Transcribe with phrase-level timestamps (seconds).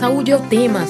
[0.00, 0.80] Saúde é o tema.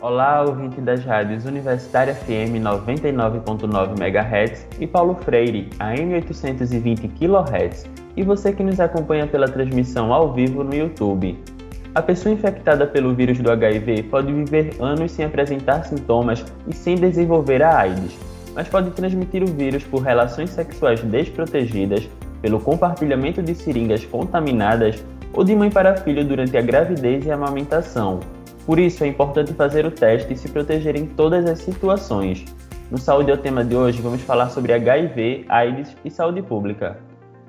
[0.00, 7.84] Olá, ouvinte das rádios Universitária FM 99.9 MHz e Paulo Freire, AM 820 kHz,
[8.16, 11.57] e você que nos acompanha pela transmissão ao vivo no YouTube.
[11.94, 16.96] A pessoa infectada pelo vírus do HIV pode viver anos sem apresentar sintomas e sem
[16.96, 18.16] desenvolver a AIDS,
[18.54, 22.08] mas pode transmitir o vírus por relações sexuais desprotegidas,
[22.42, 25.02] pelo compartilhamento de seringas contaminadas
[25.32, 28.20] ou de mãe para filho durante a gravidez e a amamentação.
[28.66, 32.44] Por isso, é importante fazer o teste e se proteger em todas as situações.
[32.90, 36.98] No Saúde é o tema de hoje, vamos falar sobre HIV, AIDS e saúde pública.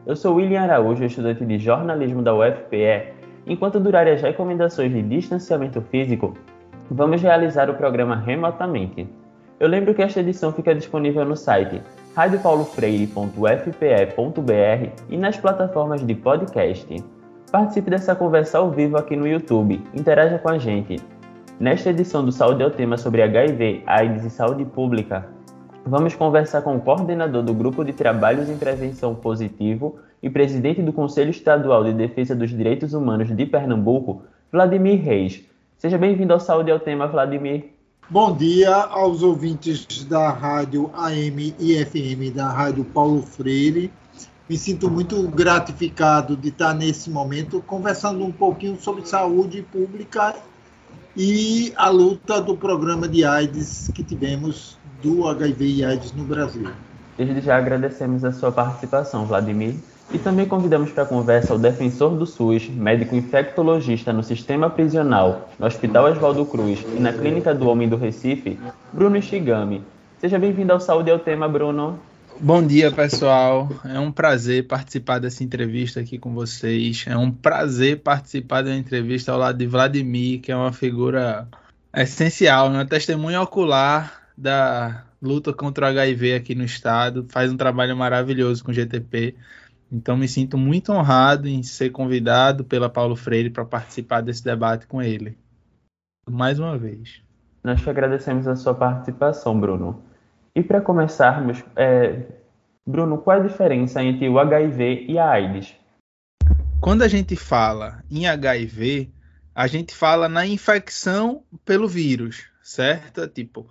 [0.08, 3.19] Eu sou William Araújo, estudante de jornalismo da UFPE.
[3.50, 6.36] Enquanto durarem as recomendações de distanciamento físico,
[6.90, 9.10] vamos realizar o programa remotamente.
[9.60, 11.82] Eu lembro que esta edição fica disponível no site
[12.16, 17.04] radiopaulofreire.fpe.br e nas plataformas de podcast.
[17.52, 19.82] Participe dessa conversa ao vivo aqui no YouTube.
[19.96, 20.98] Interaja com a gente.
[21.60, 25.28] Nesta edição do Saúde é o tema sobre HIV, AIDS e saúde pública,
[25.86, 30.94] vamos conversar com o coordenador do Grupo de Trabalhos em Prevenção Positivo e presidente do
[30.94, 35.44] Conselho Estadual de Defesa dos Direitos Humanos de Pernambuco, Vladimir Reis.
[35.78, 37.66] Seja bem-vindo ao Saúde é o tema, Vladimir.
[38.10, 43.92] Bom dia aos ouvintes da rádio AM e FM da Rádio Paulo Freire
[44.50, 50.36] me sinto muito gratificado de estar nesse momento conversando um pouquinho sobre saúde pública
[51.16, 56.68] e a luta do programa de AIDS que tivemos do HIV e AIDS no Brasil.
[57.16, 59.76] Desde já agradecemos a sua participação, Vladimir,
[60.12, 65.50] e também convidamos para a conversa o defensor do SUS, médico infectologista no sistema prisional,
[65.60, 68.60] no Hospital Oswaldo Cruz e na Clínica do Homem do Recife,
[68.92, 69.84] Bruno Ishigami.
[70.20, 72.00] Seja bem-vindo ao Saúde ao Tema, Bruno.
[72.42, 73.70] Bom dia, pessoal.
[73.86, 77.06] É um prazer participar dessa entrevista aqui com vocês.
[77.08, 81.48] É um prazer participar da entrevista ao lado de Vladimir, que é uma figura
[81.94, 87.26] essencial, uma testemunha ocular da luta contra o HIV aqui no estado.
[87.30, 89.36] Faz um trabalho maravilhoso com o GTP.
[89.92, 94.86] Então, me sinto muito honrado em ser convidado pela Paulo Freire para participar desse debate
[94.86, 95.38] com ele.
[96.30, 97.24] Mais uma vez.
[97.64, 100.02] Nós te agradecemos a sua participação, Bruno.
[100.56, 102.24] E para começarmos, é,
[102.88, 105.76] Bruno, qual a diferença entre o HIV e a AIDS?
[106.80, 109.12] Quando a gente fala em HIV,
[109.54, 113.28] a gente fala na infecção pelo vírus, certo?
[113.28, 113.68] Tipo,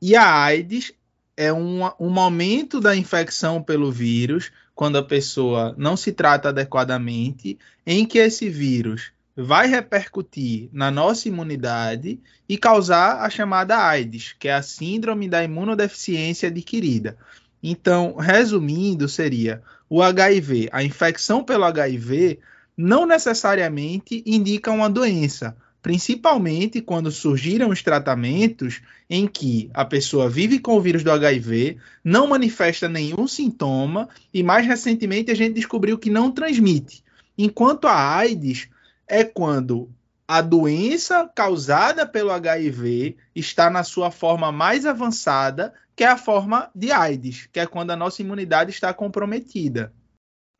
[0.00, 0.92] e a AIDS
[1.36, 7.58] é um, um momento da infecção pelo vírus, quando a pessoa não se trata adequadamente,
[7.86, 14.48] em que esse vírus vai repercutir na nossa imunidade e causar a chamada AIDS, que
[14.48, 17.16] é a síndrome da imunodeficiência adquirida.
[17.62, 22.38] Então, resumindo, seria o HIV, a infecção pelo HIV
[22.76, 30.58] não necessariamente indica uma doença, principalmente quando surgiram os tratamentos em que a pessoa vive
[30.58, 35.96] com o vírus do HIV, não manifesta nenhum sintoma e mais recentemente a gente descobriu
[35.96, 37.04] que não transmite.
[37.38, 38.68] Enquanto a AIDS
[39.06, 39.88] é quando
[40.26, 46.68] a doença causada pelo HIV está na sua forma mais avançada, que é a forma
[46.74, 49.92] de AIDS, que é quando a nossa imunidade está comprometida.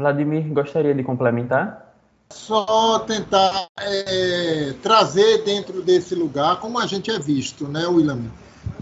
[0.00, 1.85] Vladimir, gostaria de complementar?
[2.30, 8.20] Só tentar é, trazer dentro desse lugar como a gente é visto, né, William?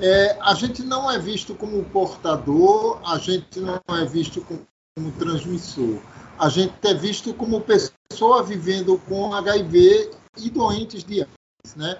[0.00, 4.66] É, a gente não é visto como portador, a gente não é visto como,
[4.96, 6.00] como transmissor
[6.38, 11.98] a gente é visto como pessoa vivendo com HIV e doentes de AIDS, né?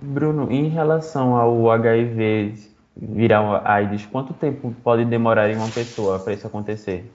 [0.00, 2.54] Bruno, em relação ao HIV
[2.96, 7.10] virar AIDS, quanto tempo pode demorar em uma pessoa para isso acontecer?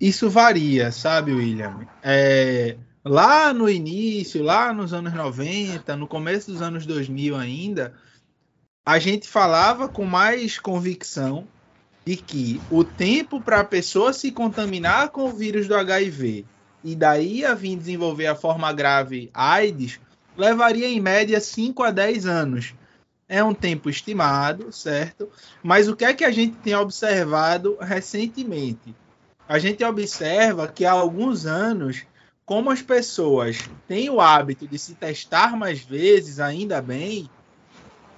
[0.00, 1.86] Isso varia, sabe, William?
[2.02, 2.76] É,
[3.08, 7.94] lá no início, lá nos anos 90, no começo dos anos 2000 ainda,
[8.84, 11.46] a gente falava com mais convicção
[12.04, 16.44] de que o tempo para a pessoa se contaminar com o vírus do HIV
[16.84, 19.98] e daí a vir desenvolver a forma grave AIDS
[20.36, 22.74] levaria em média 5 a 10 anos.
[23.28, 25.28] É um tempo estimado, certo?
[25.62, 28.94] Mas o que é que a gente tem observado recentemente?
[29.46, 32.06] A gente observa que há alguns anos,
[32.48, 37.28] como as pessoas têm o hábito de se testar mais vezes, ainda bem,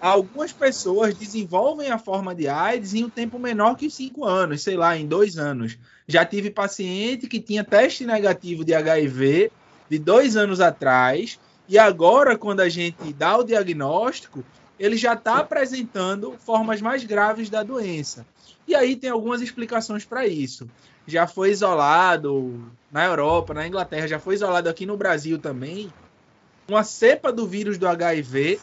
[0.00, 4.76] algumas pessoas desenvolvem a forma de AIDS em um tempo menor que cinco anos, sei
[4.76, 5.76] lá, em dois anos.
[6.06, 9.50] Já tive paciente que tinha teste negativo de HIV
[9.88, 14.44] de dois anos atrás, e agora, quando a gente dá o diagnóstico,
[14.78, 18.24] ele já está apresentando formas mais graves da doença.
[18.68, 20.70] E aí tem algumas explicações para isso.
[21.04, 25.92] Já foi isolado na Europa, na Inglaterra, já foi isolado aqui no Brasil também,
[26.68, 28.60] uma cepa do vírus do HIV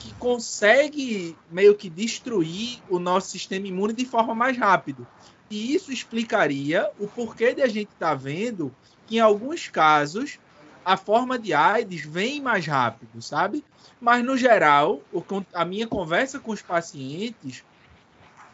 [0.00, 5.06] que consegue meio que destruir o nosso sistema imune de forma mais rápida.
[5.50, 8.74] E isso explicaria o porquê de a gente estar tá vendo
[9.06, 10.38] que em alguns casos
[10.84, 13.64] a forma de AIDS vem mais rápido, sabe?
[14.00, 15.00] Mas no geral,
[15.52, 17.64] a minha conversa com os pacientes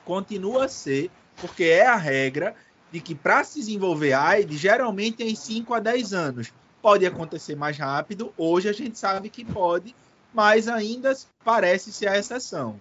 [0.05, 2.55] continua a ser, porque é a regra
[2.93, 6.53] de que para se desenvolver AIDS, geralmente é em 5 a 10 anos.
[6.83, 9.95] Pode acontecer mais rápido, hoje a gente sabe que pode,
[10.33, 11.15] mas ainda
[11.45, 12.77] parece ser a exceção.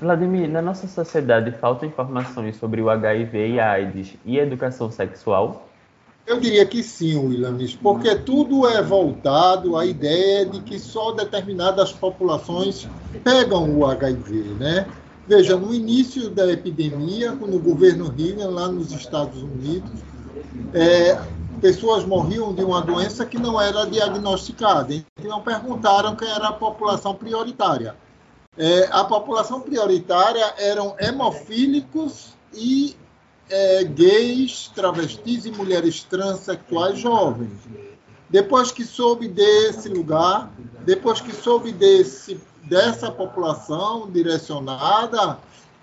[0.00, 4.90] Vladimir, na nossa sociedade faltam informações sobre o HIV e a AIDS e a educação
[4.90, 5.68] sexual?
[6.26, 11.92] Eu diria que sim, Williams, porque tudo é voltado à ideia de que só determinadas
[11.92, 12.88] populações
[13.22, 14.86] pegam o HIV, né?
[15.26, 19.90] Veja, no início da epidemia, quando o governo Reagan, lá nos Estados Unidos,
[20.72, 21.20] é,
[21.60, 24.94] pessoas morriam de uma doença que não era diagnosticada.
[25.18, 27.96] Então perguntaram quem era a população prioritária.
[28.56, 32.96] É, a população prioritária eram hemofílicos e
[33.50, 37.52] é, gays, travestis e mulheres transexuais jovens.
[38.30, 40.50] Depois que soube desse lugar,
[40.84, 45.38] depois que soube desse, dessa população direcionada,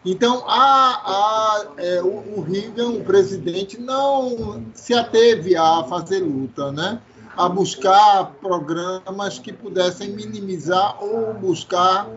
[0.06, 6.72] então a, a, é, o, o Reagan, o presidente, não se ateve a fazer luta,
[6.72, 7.02] né?
[7.36, 12.08] a buscar programas que pudessem minimizar ou buscar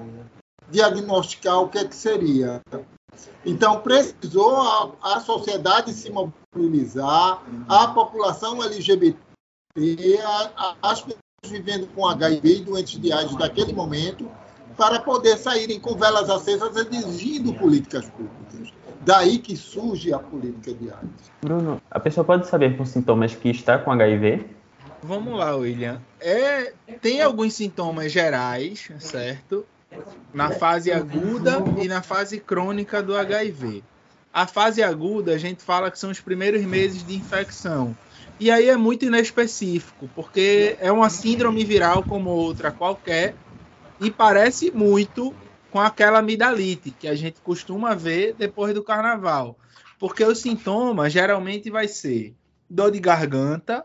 [0.71, 2.61] diagnosticar o que, é que seria.
[3.45, 9.17] Então, precisou a, a sociedade se mobilizar, a população LGBT,
[10.23, 14.29] a, a, as pessoas vivendo com HIV e doentes de AIDS daquele momento,
[14.77, 18.73] para poder saírem com velas acesas exigindo políticas públicas.
[19.05, 21.31] Daí que surge a política de AIDS.
[21.43, 24.45] Bruno, a pessoa pode saber por sintomas que está com HIV?
[25.03, 26.01] Vamos lá, William.
[26.21, 29.65] É, tem alguns sintomas gerais, certo?
[30.33, 33.83] na fase aguda e na fase crônica do HIV.
[34.33, 37.97] A fase aguda, a gente fala que são os primeiros meses de infecção.
[38.39, 43.35] E aí é muito inespecífico, porque é uma síndrome viral como outra qualquer
[44.01, 45.35] e parece muito
[45.71, 49.59] com aquela amidalite que a gente costuma ver depois do carnaval.
[49.99, 52.35] Porque os sintomas geralmente vai ser
[52.69, 53.85] dor de garganta,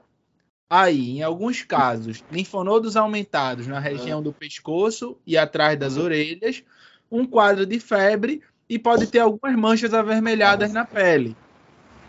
[0.73, 6.63] Aí, em alguns casos, linfonodos aumentados na região do pescoço e atrás das orelhas,
[7.11, 11.35] um quadro de febre e pode ter algumas manchas avermelhadas na pele.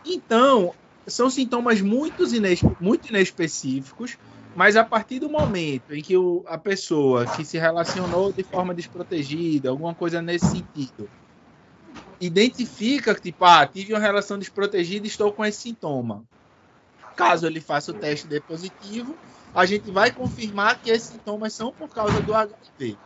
[0.06, 0.72] Então,
[1.08, 4.16] são sintomas muito, inespe muito inespecíficos,
[4.54, 8.74] mas a partir do momento em que o, a pessoa que se relacionou de forma
[8.74, 11.12] desprotegida, alguma coisa nesse sentido,
[12.20, 16.26] identifica que, tipo, ah, tive uma relação desprotegida e estou com esse sintoma
[17.16, 19.20] Caso ele faça o teste de positivo,
[19.54, 23.00] a gente vai confirmar que esses sintomas são por causa do HIV.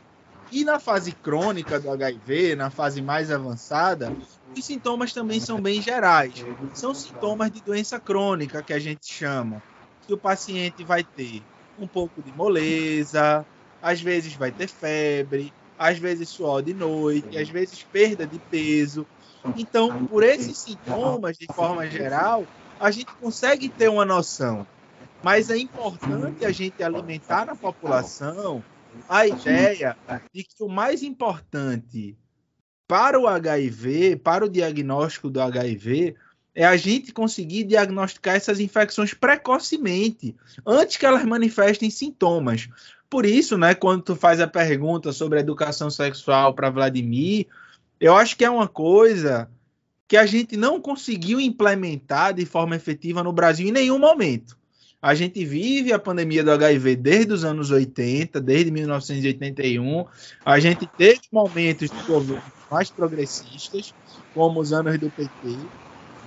[0.51, 4.17] E na fase crônica do HIV, na fase mais avançada,
[4.57, 6.47] os sintomas também são bem gerais.
[6.73, 9.65] São sintomas de doença crônica que a gente chama.
[10.07, 11.43] Que o paciente vai ter
[11.79, 13.45] um pouco de moleza,
[13.83, 19.07] às vezes vai ter febre, às vezes suor de noite, às vezes perda de peso.
[19.57, 22.45] Então, por esses sintomas, de forma geral,
[22.81, 24.67] a gente consegue ter uma noção.
[25.23, 28.63] Mas é importante a gente alimentar na população
[29.09, 29.97] a ideia
[30.33, 32.17] de que o mais importante
[32.87, 36.15] para o HIV, para o diagnóstico do HIV,
[36.57, 40.35] é a gente conseguir diagnosticar essas infecções precocemente,
[40.67, 42.67] antes que elas manifestem sintomas.
[43.11, 47.47] Por isso, né, quando tu faz a pergunta sobre a educação sexual para Vladimir,
[48.01, 49.51] eu acho que é uma coisa
[50.09, 54.57] que a gente não conseguiu implementar de forma efetiva no Brasil em nenhum momento.
[55.03, 60.07] A gente vive a pandemia do HIV desde os anos 80, desde 1981.
[60.43, 63.95] A gente teve momentos de governo mais progressistas,
[64.33, 65.59] como os anos do PT,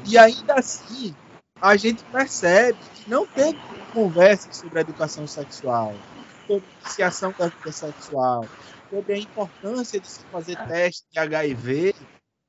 [0.06, 1.16] e ainda assim
[1.62, 3.54] a gente percebe que não tem
[3.94, 5.94] conversa sobre educação sexual,
[6.48, 8.46] sobre iniciação da vida sexual,
[8.90, 11.94] sobre a importância de se fazer teste de HIV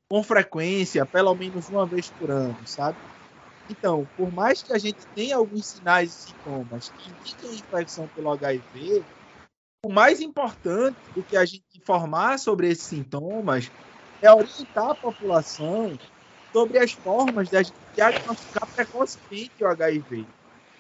[0.09, 2.99] com frequência, pelo menos uma vez por ano, sabe?
[3.69, 8.33] Então, por mais que a gente tenha alguns sinais e sintomas que indicam infecção pelo
[8.33, 9.05] HIV,
[9.85, 13.71] o mais importante do que a gente informar sobre esses sintomas
[14.21, 15.97] é orientar a população
[16.53, 17.57] sobre as formas de
[17.95, 20.27] diagnosticar precocemente o HIV.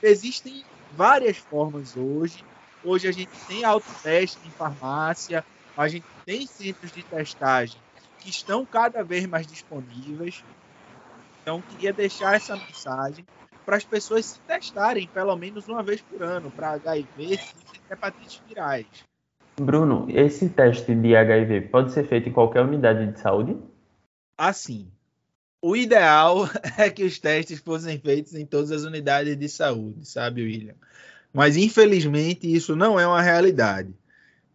[0.02, 2.44] Existem várias formas hoje.
[2.82, 5.44] Hoje a gente tem autoteste em farmácia,
[5.76, 7.80] A gente tem centros de testagem
[8.18, 10.42] que estão cada vez mais disponíveis.
[11.40, 13.24] Então, queria deixar essa mensagem
[13.64, 18.42] para as pessoas se testarem pelo menos uma vez por ano para HIV e hepatites
[18.46, 18.86] virais.
[19.58, 23.56] Bruno, esse teste de HIV pode ser feito em qualquer unidade de saúde?
[24.36, 24.90] Assim,
[25.62, 26.48] o ideal
[26.78, 30.74] é que os testes fossem feitos em todas as unidades de saúde, sabe, William?
[31.32, 33.94] Mas infelizmente isso não é uma realidade.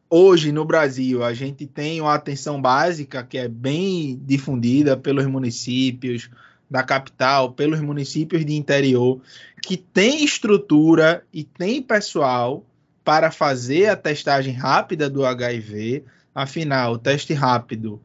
[0.10, 6.30] Hoje no Brasil a gente tem uma atenção básica que é bem difundida pelos municípios
[6.70, 9.22] da capital, pelos municípios de interior,
[9.62, 12.66] que tem estrutura e tem pessoal
[13.04, 16.04] para fazer a testagem rápida do HIV.
[16.34, 18.02] Afinal, o teste rápido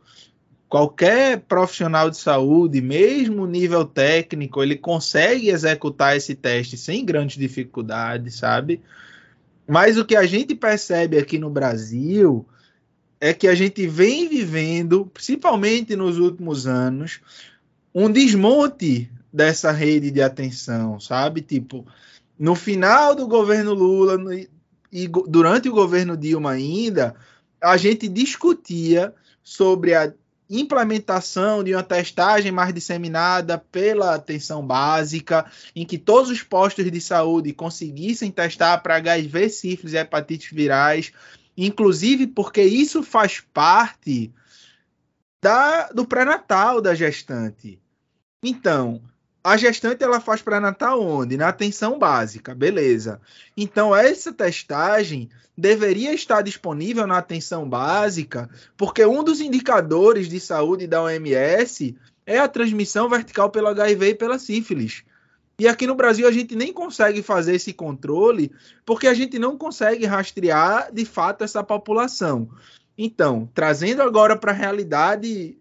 [0.71, 8.37] qualquer profissional de saúde, mesmo nível técnico, ele consegue executar esse teste sem grandes dificuldades,
[8.37, 8.81] sabe?
[9.67, 12.47] Mas o que a gente percebe aqui no Brasil
[13.21, 17.21] é que a gente vem vivendo, principalmente nos últimos anos,
[17.93, 21.41] um desmonte dessa rede de atenção, sabe?
[21.43, 21.85] Tipo,
[22.39, 24.17] no final do governo Lula
[24.93, 27.17] e durante o governo Dilma ainda,
[27.61, 29.13] a gente discutia
[29.43, 30.13] sobre a
[30.51, 37.01] implementação de uma testagem mais disseminada pela atenção básica, em que todos os postos de
[37.01, 41.13] saúde conseguissem testar para HIV, sífilis e hepatites virais,
[41.57, 44.33] inclusive porque isso faz parte
[45.41, 47.81] da, do pré-natal da gestante.
[48.43, 49.01] Então,
[49.43, 51.37] a gestante ela faz pré-natal onde?
[51.37, 53.21] Na atenção básica, beleza.
[53.57, 60.87] Então, essa testagem deveria estar disponível na atenção básica, porque um dos indicadores de saúde
[60.87, 65.05] da OMS é a transmissão vertical pelo HIV e pela sífilis.
[65.59, 68.51] E aqui no Brasil a gente nem consegue fazer esse controle,
[68.85, 72.49] porque a gente não consegue rastrear de fato essa população.
[72.97, 75.59] Então, trazendo agora para a realidade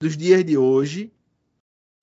[0.00, 1.12] dos dias de hoje,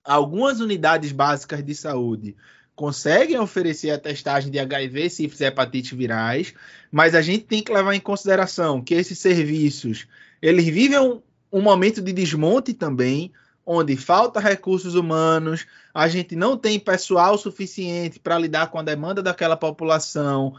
[0.04, 2.36] algumas unidades básicas de saúde
[2.74, 6.54] conseguem oferecer a testagem de HIV, sífilis e hepatite virais,
[6.90, 10.06] mas a gente tem que levar em consideração que esses serviços
[10.40, 13.32] eles vivem um, um momento de desmonte também,
[13.64, 19.22] onde falta recursos humanos, a gente não tem pessoal suficiente para lidar com a demanda
[19.22, 20.56] daquela população,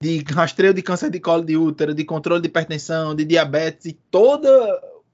[0.00, 3.92] de rastreio de câncer de colo de útero, de controle de hipertensão, de diabetes e
[3.92, 4.48] toda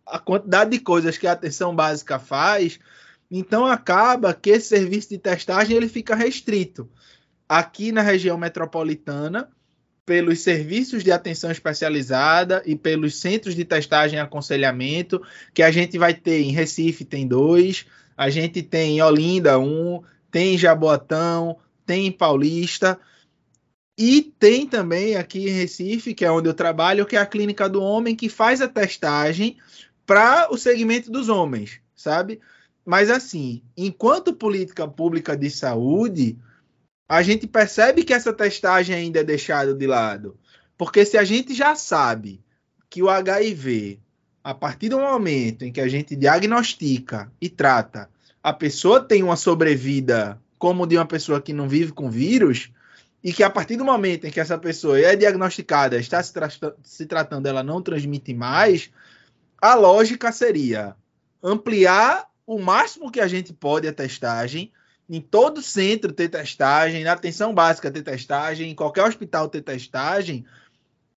[0.05, 2.79] a quantidade de coisas que a atenção básica faz,
[3.31, 6.89] então acaba que esse serviço de testagem ele fica restrito.
[7.49, 9.49] Aqui na região metropolitana
[10.07, 15.97] pelos serviços de atenção especializada e pelos centros de testagem e aconselhamento que a gente
[15.97, 21.59] vai ter em Recife tem dois, a gente tem em Olinda um, tem em Jaboatão,
[21.87, 22.99] tem em Paulista.
[23.97, 27.69] E tem também aqui em Recife, que é onde eu trabalho, que é a clínica
[27.69, 29.57] do homem que faz a testagem
[30.05, 32.41] para o segmento dos homens, sabe?
[32.85, 36.39] Mas, assim, enquanto política pública de saúde,
[37.09, 40.37] a gente percebe que essa testagem ainda é deixada de lado.
[40.77, 42.43] Porque se a gente já sabe
[42.91, 44.01] que o HIV,
[44.43, 48.11] a partir do momento em que a gente diagnostica e trata,
[48.43, 52.71] a pessoa tem uma sobrevida como de uma pessoa que não vive com vírus,
[53.25, 56.51] e que a partir do momento em que essa pessoa é diagnosticada, está se, tra
[56.83, 58.91] se tratando, ela não transmite mais,
[59.61, 60.95] a lógica seria
[61.43, 64.73] ampliar o máximo que a gente pode a testagem,
[65.09, 70.45] em todo centro ter testagem, na atenção básica ter testagem, em qualquer hospital ter testagem,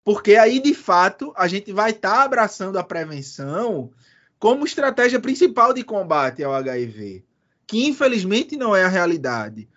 [0.03, 3.91] porque aí de fato a gente vai estar tá abraçando a prevenção
[4.39, 7.23] como estratégia principal de combate ao HIV,
[7.65, 9.67] que infelizmente não é a realidade.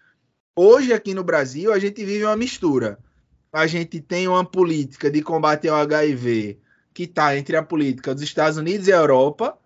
[0.54, 2.98] Hoje aqui no Brasil a gente vive uma mistura.
[3.52, 6.58] A gente tem uma política de combate ao HIV
[6.92, 9.58] que está entre a política dos Estados Unidos e a Europa,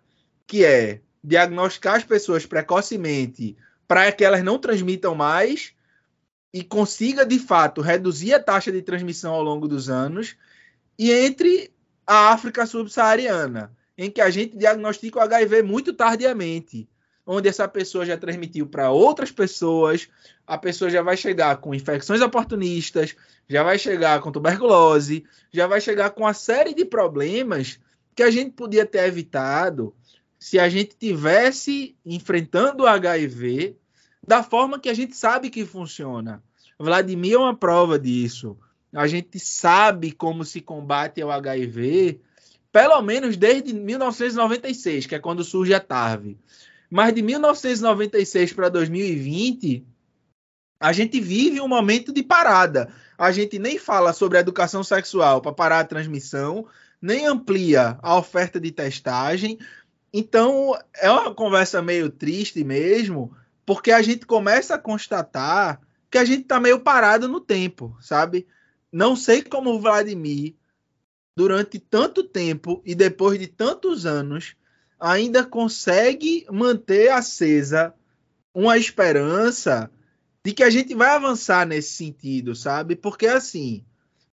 [0.46, 3.56] que é diagnosticar as pessoas precocemente
[3.88, 5.72] para que elas não transmitam mais
[6.52, 10.36] e consiga de fato reduzir a taxa de transmissão ao longo dos anos,
[10.98, 11.72] e entre
[12.06, 16.88] a África subsaariana, em que a gente diagnostica o HIV muito tardiamente,
[17.26, 20.08] onde essa pessoa já transmitiu para outras pessoas,
[20.46, 23.16] a pessoa já vai chegar com infecções oportunistas,
[23.48, 27.80] já vai chegar com tuberculose, já vai chegar com uma série de problemas
[28.14, 29.94] que a gente podia ter evitado
[30.44, 33.78] se a gente tivesse enfrentando o HIV
[34.22, 36.42] da forma que a gente sabe que funciona.
[36.78, 38.54] Vladimir é uma prova disso.
[38.92, 42.20] A gente sabe como se combate o HIV,
[42.70, 46.36] pelo menos desde 1996, que é quando surge a TARV.
[46.90, 49.82] Mas de 1996 para 2020,
[50.78, 52.92] a gente vive um momento de parada.
[53.16, 56.66] A gente nem fala sobre educação sexual para parar a transmissão,
[57.00, 59.58] nem amplia a oferta de testagem.
[60.16, 66.24] Então, é uma conversa meio triste mesmo, porque a gente começa a constatar que a
[66.24, 68.46] gente está meio parado no tempo, sabe?
[68.92, 70.54] Não sei como o Vladimir,
[71.36, 74.54] durante tanto tempo e depois de tantos anos,
[75.00, 77.92] ainda consegue manter acesa
[78.54, 79.90] uma esperança
[80.44, 82.94] de que a gente vai avançar nesse sentido, sabe?
[82.94, 83.84] Porque assim,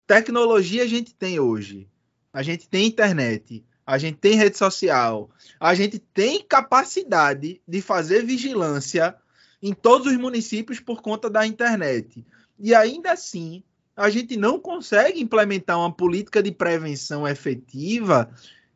[0.05, 1.89] tecnologia a gente tem hoje.
[2.31, 8.23] A gente tem internet, a gente tem rede social, a gente tem capacidade de fazer
[8.23, 9.15] vigilância
[9.61, 12.25] em todos os municípios por conta da internet.
[12.59, 13.63] E ainda assim,
[13.95, 18.31] a gente não consegue implementar uma política de prevenção efetiva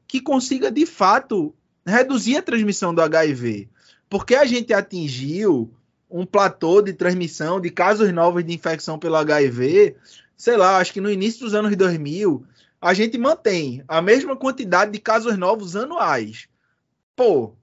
[0.08, 1.54] que consiga de fato
[1.86, 3.70] reduzir a transmissão do HIV.
[4.10, 5.72] Porque a gente atingiu
[6.10, 9.96] um platô de transmissão de casos novos de infecção pelo HIV,
[10.38, 12.46] sei lá, acho que no início dos anos 2000,
[12.86, 16.48] a gente mantém a mesma quantidade de casos novos anuais.
[17.15, 17.54] Pô,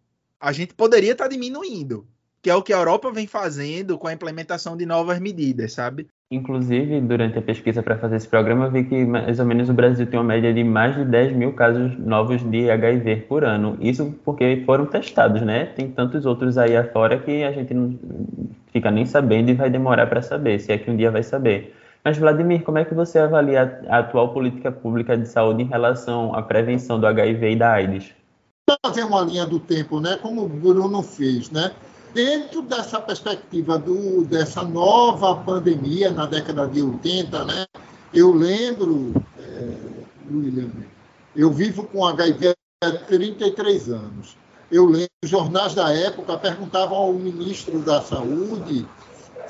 [0.40, 2.08] a gente poderia estar tá diminuindo,
[2.42, 6.08] que é o que a Europa vem fazendo com a implementação de novas medidas, sabe?
[6.28, 10.08] Inclusive, durante a pesquisa para fazer esse programa, vi que mais ou menos o Brasil
[10.08, 13.78] tem uma média de mais de 10 mil casos novos de HIV por ano.
[13.80, 15.66] Isso porque foram testados, né?
[15.66, 17.96] Tem tantos outros aí afora que a gente não
[18.72, 21.76] fica nem sabendo e vai demorar para saber, se é que um dia vai saber.
[22.04, 26.34] Mas, Vladimir, como é que você avalia a atual política pública de saúde em relação
[26.34, 28.12] à prevenção do HIV e da AIDS?
[28.84, 30.18] Fazer uma linha do tempo, né?
[30.20, 31.70] Como o Bruno fez, né?
[32.12, 37.66] Dentro dessa perspectiva do, dessa nova pandemia na década de 80, né?
[38.12, 39.74] Eu lembro, é,
[40.30, 40.70] William,
[41.36, 44.36] eu vivo com HIV há 33 anos.
[44.70, 48.86] Eu lembro, os jornais da época perguntavam ao ministro da Saúde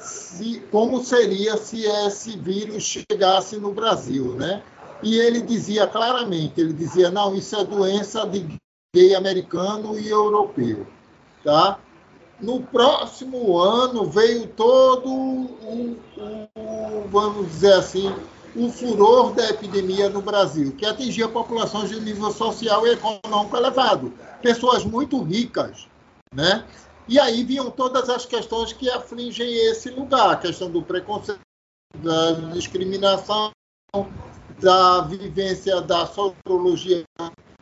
[0.03, 4.63] se, como seria se esse vírus chegasse no Brasil, né?
[5.03, 8.47] E ele dizia claramente, ele dizia, não, isso é doença de
[8.95, 10.87] gay americano e europeu,
[11.43, 11.79] tá?
[12.41, 15.97] No próximo ano veio todo o,
[16.57, 18.13] o, vamos dizer assim,
[18.55, 24.13] o furor da epidemia no Brasil, que atingia populações de nível social e econômico elevado,
[24.43, 25.87] pessoas muito ricas,
[26.35, 26.65] né?
[27.09, 31.41] E aí vinham todas as questões que afligem esse lugar, a questão do preconceito,
[31.97, 33.53] da discriminação,
[34.61, 37.03] da vivência da sociologia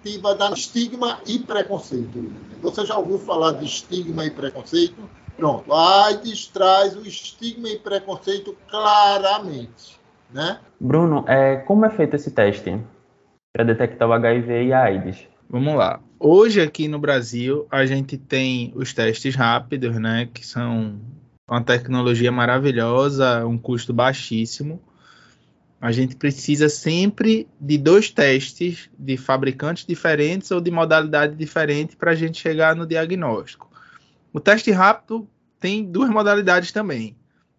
[0.00, 2.32] ativa, da estigma e preconceito.
[2.62, 5.08] Você já ouviu falar de estigma e preconceito?
[5.36, 9.98] Pronto, a AIDS traz o estigma e preconceito claramente.
[10.32, 10.60] Né?
[10.78, 12.80] Bruno, é, como é feito esse teste
[13.52, 15.29] para detectar o HIV e a AIDS?
[15.52, 16.00] Vamos lá.
[16.16, 21.00] Hoje aqui no Brasil a gente tem os testes rápidos, né, que são
[21.48, 24.80] uma tecnologia maravilhosa, um custo baixíssimo.
[25.80, 32.12] A gente precisa sempre de dois testes de fabricantes diferentes ou de modalidade diferente para
[32.12, 33.68] a gente chegar no diagnóstico.
[34.32, 37.16] O teste rápido tem duas modalidades também.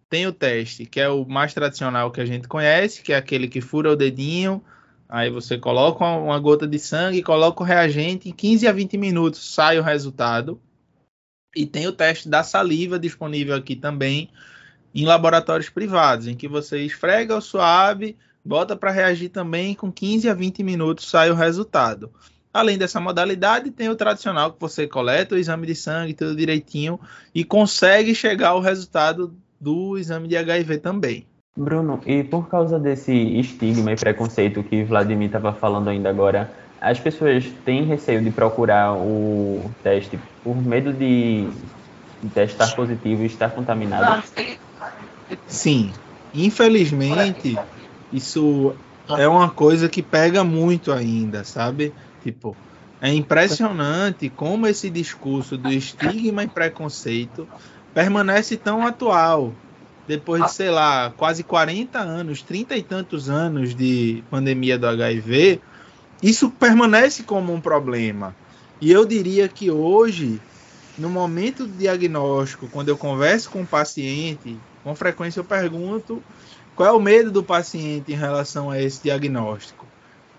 [0.08, 3.48] Tem o teste que é o mais tradicional que a gente conhece, que é aquele
[3.48, 4.64] que fura o dedinho,
[5.12, 9.52] Aí você coloca uma gota de sangue, coloca o reagente, em 15 a 20 minutos
[9.52, 10.58] sai o resultado.
[11.54, 14.30] E tem o teste da saliva disponível aqui também
[14.94, 20.30] em laboratórios privados, em que você esfrega o suave, bota para reagir também, com 15
[20.30, 22.10] a 20 minutos sai o resultado.
[22.50, 26.98] Além dessa modalidade, tem o tradicional que você coleta o exame de sangue, tudo direitinho,
[27.34, 31.26] e consegue chegar ao resultado do exame de HIV também.
[31.56, 36.98] Bruno, e por causa desse estigma e preconceito que Vladimir estava falando ainda agora, as
[36.98, 41.46] pessoas têm receio de procurar o teste por medo de
[42.34, 44.22] testar positivo e estar contaminado?
[45.46, 45.92] Sim,
[46.34, 47.58] infelizmente
[48.12, 48.74] isso
[49.10, 51.92] é uma coisa que pega muito ainda, sabe?
[52.22, 52.56] Tipo,
[53.00, 57.46] é impressionante como esse discurso do estigma e preconceito
[57.92, 59.52] permanece tão atual
[60.06, 65.60] depois de, sei lá, quase 40 anos, 30 e tantos anos de pandemia do HIV,
[66.22, 68.34] isso permanece como um problema.
[68.80, 70.40] E eu diria que hoje,
[70.98, 76.22] no momento do diagnóstico, quando eu converso com o paciente, com frequência eu pergunto
[76.74, 79.86] qual é o medo do paciente em relação a esse diagnóstico.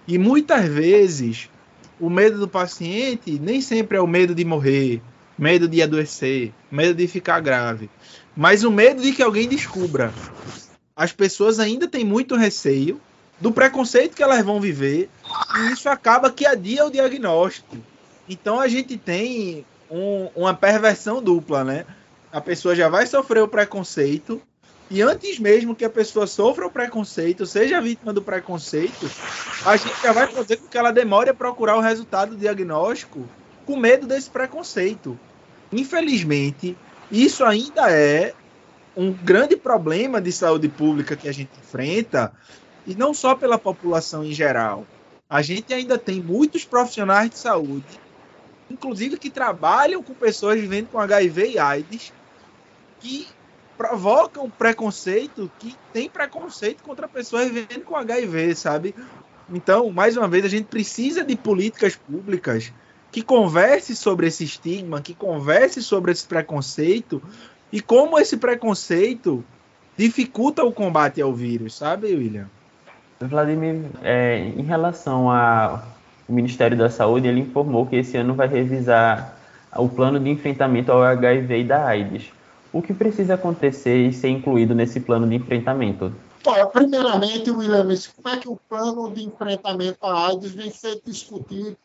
[0.06, 1.50] E muitas vezes,
[2.00, 5.02] o medo do paciente nem sempre é o medo de morrer,
[5.38, 7.90] medo de adoecer, medo de ficar grave
[8.36, 10.14] mas o medo de que alguém descubra.
[10.96, 13.02] As pessoas ainda têm muito receio
[13.40, 15.10] do preconceito que elas vão viver
[15.58, 17.78] e isso acaba que adia o diagnóstico.
[18.30, 21.86] Então a gente tem um, uma perversão dupla, né?
[22.32, 24.42] A pessoa já vai sofrer o preconceito
[24.90, 29.10] E antes mesmo que a pessoa sofra o preconceito, seja vítima do preconceito,
[29.66, 33.28] a gente já vai fazer com que ela demore a procurar o resultado do diagnóstico
[33.66, 35.18] com medo desse preconceito.
[35.72, 36.78] Infelizmente,
[37.14, 38.34] isso ainda é
[38.98, 42.34] um grande problema de saúde pública que a gente enfrenta,
[42.88, 44.86] e não só pela população em geral.
[45.30, 48.00] A gente ainda tem muitos profissionais de saúde,
[48.70, 52.12] inclusive que trabalham com pessoas vivendo com HIV e AIDS,
[53.00, 53.28] que
[53.78, 58.96] provocam preconceito, que tem preconceito contra pessoas vivendo com HIV, sabe?
[59.52, 62.72] Então, mais uma vez, a gente precisa de políticas públicas
[63.14, 67.22] que converse sobre esse estigma, que converse sobre esse preconceito
[67.72, 69.46] e como esse preconceito
[69.96, 72.48] dificulta o combate ao vírus, sabe, William?
[73.22, 75.84] Vladimir, é, em relação ao
[76.28, 79.38] Ministério da Saúde, ele informou que esse ano vai revisar
[79.78, 82.32] o plano de enfrentamento ao HIV e da AIDS.
[82.74, 86.12] O que precisa acontecer e ser incluído nesse plano de enfrentamento?
[86.44, 91.78] Bom, primeiramente, William, como é que o plano de enfrentamento à AIDS vem ser discutido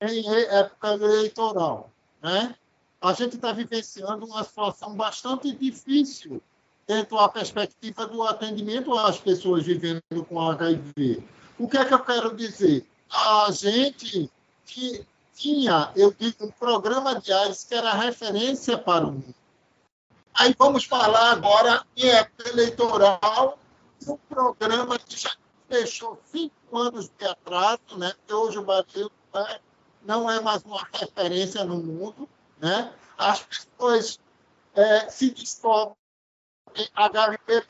[0.00, 1.90] em época eleitoral?
[2.22, 2.54] Né?
[3.00, 6.42] A gente está vivenciando uma situação bastante difícil
[6.86, 11.22] dentro da perspectiva do atendimento às pessoas vivendo com HIV.
[11.58, 12.86] O que é que eu quero dizer?
[13.10, 14.30] A gente
[14.64, 19.34] que tinha, eu digo, um programa de AIDS que era referência para o mundo.
[20.34, 23.58] Aí vamos falar agora em época eleitoral,
[24.06, 25.34] um programa que já
[25.68, 28.12] fechou cinco anos de atraso, né?
[28.18, 29.10] porque hoje o Brasil
[30.06, 32.28] não é mais uma referência no mundo.
[32.58, 32.92] Né?
[33.18, 34.20] As pessoas
[34.74, 35.96] é, se descobrem
[36.94, 37.64] HIV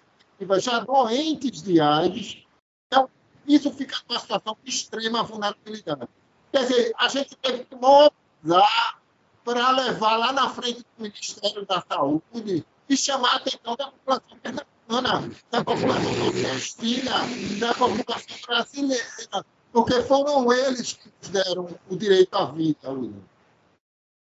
[0.60, 2.44] já doentes de AIDS.
[2.86, 3.08] Então,
[3.46, 6.08] isso fica numa situação de extrema vulnerabilidade.
[6.52, 9.00] Quer dizer, a gente tem que mobilizar
[9.44, 14.38] para levar lá na frente do Ministério da Saúde e chamar a atenção da população
[14.42, 17.12] pernambucana, da população nordestina,
[17.60, 23.20] da população brasileira, porque foram eles que nos deram o direito à vida, William.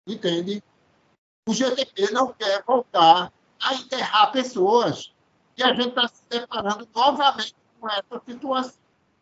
[0.06, 0.62] Entende?
[1.48, 5.10] O GDP não quer voltar a enterrar pessoas.
[5.56, 8.74] E a gente está se deparando novamente com essa situação.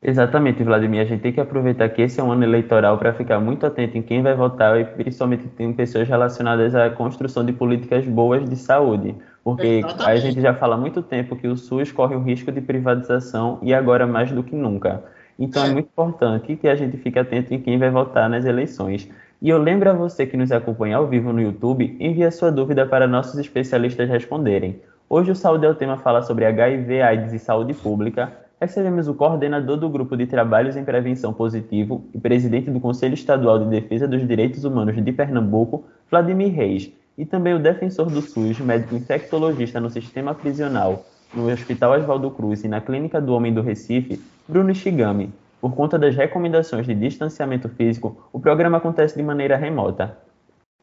[0.02, 1.02] Exatamente, Vladimir.
[1.02, 3.96] A gente tem que aproveitar que esse é um ano eleitoral para ficar muito atento
[3.96, 8.56] em quem vai votar e principalmente tem pessoas relacionadas à construção de políticas boas de
[8.56, 9.14] saúde.
[9.44, 10.10] Porque Exatamente.
[10.10, 13.60] a gente já fala há muito tempo que o SUS corre o risco de privatização
[13.62, 15.14] e agora mais do que nunca.
[15.38, 18.44] Então é, é muito importante que a gente fique atento em quem vai votar nas
[18.44, 19.08] eleições.
[19.40, 22.50] E eu lembro a você que nos acompanha ao vivo no YouTube, envie a sua
[22.50, 24.80] dúvida para nossos especialistas responderem.
[25.08, 28.32] Hoje o Saúde é o tema fala sobre HIV, AIDS e saúde pública.
[28.58, 33.58] Recebemos o coordenador do Grupo de Trabalhos em Prevenção Positivo e presidente do Conselho Estadual
[33.58, 38.58] de Defesa dos Direitos Humanos de Pernambuco, Vladimir Reis, e também o defensor do SUS,
[38.60, 43.60] médico infectologista no sistema prisional, no Hospital Oswaldo Cruz e na Clínica do Homem do
[43.60, 45.32] Recife, Bruno Shigami.
[45.60, 50.16] Por conta das recomendações de distanciamento físico, o programa acontece de maneira remota.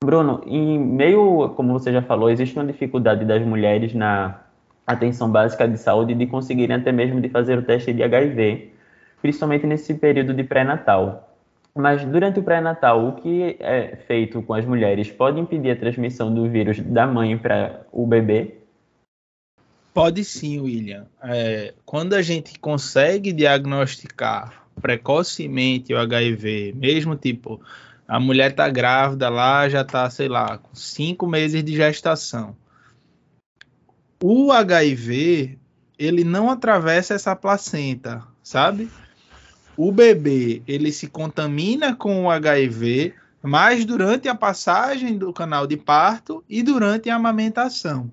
[0.03, 4.41] Bruno, em meio, como você já falou, existe uma dificuldade das mulheres na
[4.85, 8.73] atenção básica de saúde de conseguirem até mesmo de fazer o teste de HIV,
[9.21, 11.29] principalmente nesse período de pré-natal.
[11.73, 16.33] Mas durante o pré-natal, o que é feito com as mulheres pode impedir a transmissão
[16.33, 18.62] do vírus da mãe para o bebê?
[19.93, 21.05] Pode sim, William.
[21.21, 27.61] É, quando a gente consegue diagnosticar precocemente o HIV, mesmo tipo,
[28.07, 32.55] a mulher tá grávida lá, já tá, sei lá, com cinco meses de gestação.
[34.21, 35.59] O HIV,
[35.97, 38.89] ele não atravessa essa placenta, sabe?
[39.77, 45.77] O bebê, ele se contamina com o HIV, mas durante a passagem do canal de
[45.77, 48.09] parto e durante a amamentação.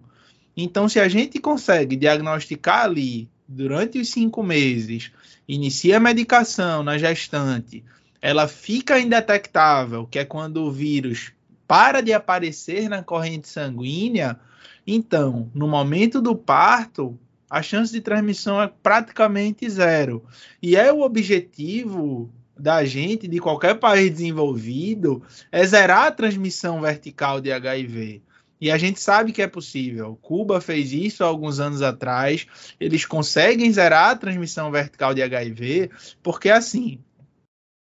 [0.57, 5.11] Então, se a gente consegue diagnosticar ali durante os cinco meses
[5.49, 7.83] inicia a medicação na gestante,
[8.23, 11.33] ela fica indetectável, que é quando o vírus
[11.67, 14.39] para de aparecer na corrente sanguínea,
[14.87, 20.25] então, no momento do parto, a chance de transmissão é praticamente zero.
[20.63, 27.41] E é o objetivo da gente, de qualquer país desenvolvido, é zerar a transmissão vertical
[27.41, 28.23] de HIV.
[28.61, 30.19] E a gente sabe que é possível.
[30.21, 32.47] Cuba fez isso há alguns anos atrás.
[32.79, 35.91] Eles conseguem zerar a transmissão vertical de HIV,
[36.23, 36.99] porque assim,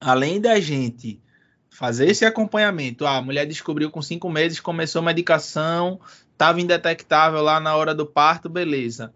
[0.01, 1.21] além da gente
[1.69, 6.01] fazer esse acompanhamento, ah, a mulher descobriu com cinco meses, começou medicação,
[6.31, 9.13] estava indetectável lá na hora do parto, beleza.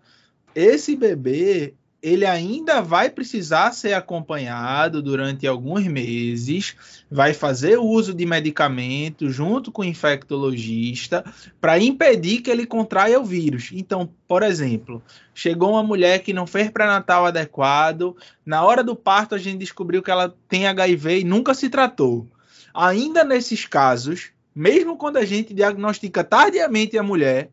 [0.56, 6.76] Esse bebê, ele ainda vai precisar ser acompanhado durante alguns meses,
[7.10, 11.24] vai fazer uso de medicamento junto com o infectologista
[11.60, 13.70] para impedir que ele contraia o vírus.
[13.72, 15.02] Então, por exemplo,
[15.34, 20.02] chegou uma mulher que não fez pré-natal adequado, na hora do parto a gente descobriu
[20.02, 22.28] que ela tem HIV e nunca se tratou.
[22.74, 27.52] Ainda nesses casos, mesmo quando a gente diagnostica tardiamente a mulher,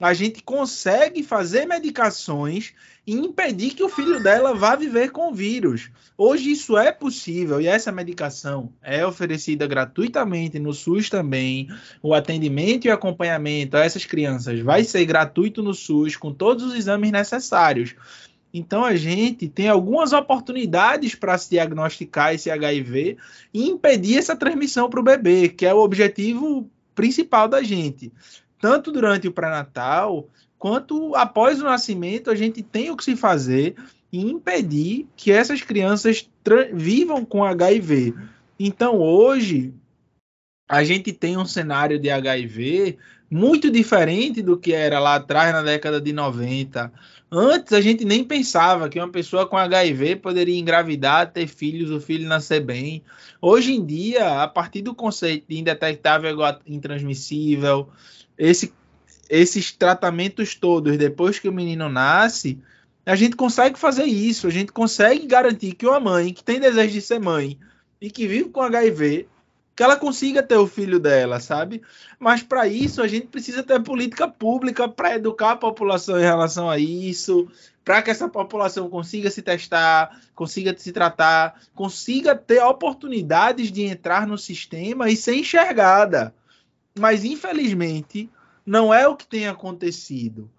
[0.00, 2.72] a gente consegue fazer medicações
[3.04, 5.90] e impedir que o filho dela vá viver com vírus.
[6.16, 11.68] Hoje isso é possível e essa medicação é oferecida gratuitamente no SUS também.
[12.00, 16.74] O atendimento e acompanhamento a essas crianças vai ser gratuito no SUS com todos os
[16.74, 17.96] exames necessários.
[18.54, 23.16] Então a gente tem algumas oportunidades para se diagnosticar esse HIV
[23.52, 28.12] e impedir essa transmissão para o bebê, que é o objetivo principal da gente
[28.60, 33.76] tanto durante o pré-natal quanto após o nascimento, a gente tem o que se fazer
[34.12, 36.28] e impedir que essas crianças
[36.72, 38.14] vivam com HIV.
[38.58, 39.72] Então, hoje,
[40.68, 42.98] a gente tem um cenário de HIV
[43.30, 46.92] muito diferente do que era lá atrás, na década de 90.
[47.30, 52.00] Antes, a gente nem pensava que uma pessoa com HIV poderia engravidar, ter filhos, o
[52.00, 53.02] filho nascer bem.
[53.40, 57.90] Hoje em dia, a partir do conceito de indetectável igual intransmissível,
[58.38, 58.72] esse,
[59.28, 62.58] esses tratamentos todos depois que o menino nasce,
[63.04, 66.92] a gente consegue fazer isso, a gente consegue garantir que uma mãe que tem desejo
[66.92, 67.58] de ser mãe
[68.00, 69.26] e que vive com HIV,
[69.74, 71.82] que ela consiga ter o filho dela, sabe?
[72.18, 76.68] Mas para isso a gente precisa ter política pública para educar a população em relação
[76.68, 77.48] a isso,
[77.84, 84.26] para que essa população consiga se testar, consiga se tratar, consiga ter oportunidades de entrar
[84.26, 86.34] no sistema e ser enxergada.
[86.98, 88.28] Mas, infelizmente,
[88.66, 90.50] não é o que tem acontecido.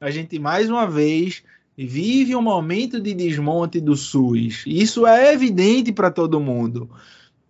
[0.00, 1.42] A gente, mais uma vez,
[1.76, 4.64] vive um momento de desmonte do SUS.
[4.66, 6.90] Isso é evidente para todo mundo.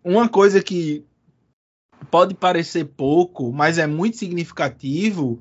[0.04, 1.04] Uma coisa que
[2.10, 5.40] pode parecer pouco, mas é muito significativo.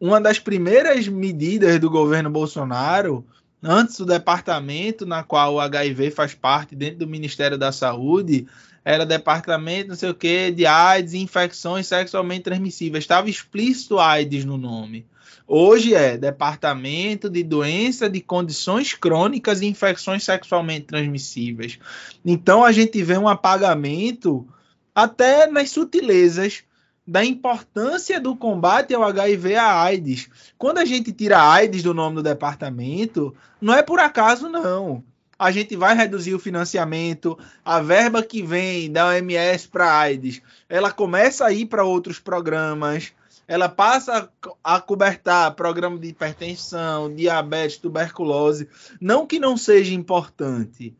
[0.00, 3.24] Uma das primeiras medidas do governo Bolsonaro,
[3.62, 8.46] antes do departamento na qual o HIV faz parte dentro do Ministério da Saúde,
[8.84, 13.04] era departamento, não sei o que, de AIDS e infecções sexualmente transmissíveis.
[13.04, 15.06] Estava explícito AIDS no nome.
[15.46, 21.78] Hoje é departamento de doença de condições crônicas e infecções sexualmente transmissíveis.
[22.24, 24.46] Então a gente vê um apagamento
[24.94, 26.62] até nas sutilezas
[27.06, 30.28] da importância do combate ao HIV a AIDS.
[30.56, 35.02] Quando a gente tira AIDS do nome do departamento, não é por acaso não
[35.40, 40.92] a gente vai reduzir o financiamento, a verba que vem da OMS para AIDS, ela
[40.92, 43.14] começa a ir para outros programas,
[43.48, 44.30] ela passa
[44.62, 48.68] a cobertar programa de hipertensão, diabetes, tuberculose,
[49.00, 50.94] não que não seja importante,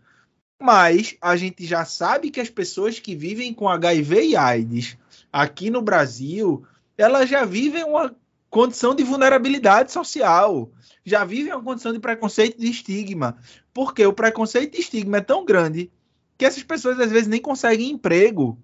[0.58, 4.96] mas a gente já sabe que as pessoas que vivem com HIV e AIDS
[5.32, 6.64] aqui no Brasil,
[6.96, 8.14] elas já vivem uma
[8.48, 10.70] condição de vulnerabilidade social
[11.04, 13.36] já vivem uma condição de preconceito e de estigma.
[13.72, 15.90] Porque o preconceito e estigma é tão grande
[16.36, 18.58] que essas pessoas às vezes nem conseguem emprego.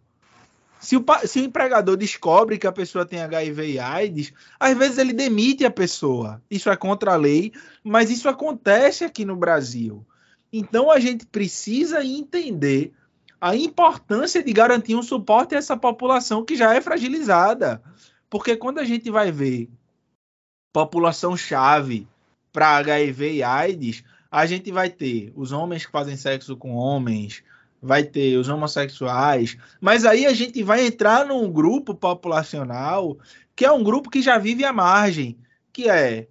[0.79, 4.98] Se o, se o empregador descobre que a pessoa tem HIV e AIDS, às vezes
[4.98, 6.42] ele demite a pessoa.
[6.50, 7.52] Isso é contra a lei,
[7.83, 10.07] mas isso acontece aqui no Brasil.
[10.52, 12.92] Então a gente precisa entender
[13.40, 17.83] a importância de garantir um suporte a essa população que já é fragilizada.
[18.29, 19.70] Porque quando a gente vai ver
[20.72, 22.07] população-chave
[22.53, 27.42] para HIV e AIDS, a gente vai ter os homens que fazem sexo com homens,
[27.81, 33.16] vai ter os homossexuais, mas aí a gente vai entrar num grupo populacional
[33.55, 35.38] que é um grupo que já vive à margem,
[35.72, 36.29] que é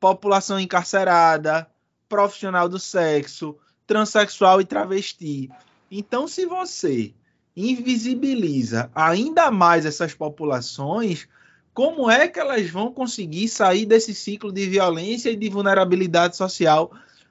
[0.00, 1.70] população encarcerada,
[2.08, 3.56] profissional do sexo,
[3.86, 5.48] transexual e travesti.
[5.90, 7.14] Então, se você
[7.56, 11.28] invisibiliza ainda mais essas populações,
[11.72, 16.90] como é que elas vão conseguir sair desse ciclo de violência e de vulnerabilidade social?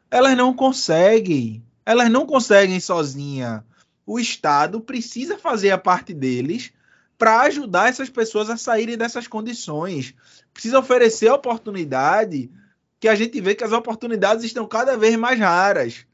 [0.10, 1.64] Elas não conseguem.
[1.86, 3.64] Elas não conseguem sozinha.
[4.06, 6.72] O Estado precisa fazer a parte deles
[7.18, 10.14] para ajudar essas pessoas a saírem dessas condições.
[10.54, 12.52] Precisa oferecer oportunidade,
[13.00, 16.06] que a gente vê que as oportunidades estão cada vez mais raras.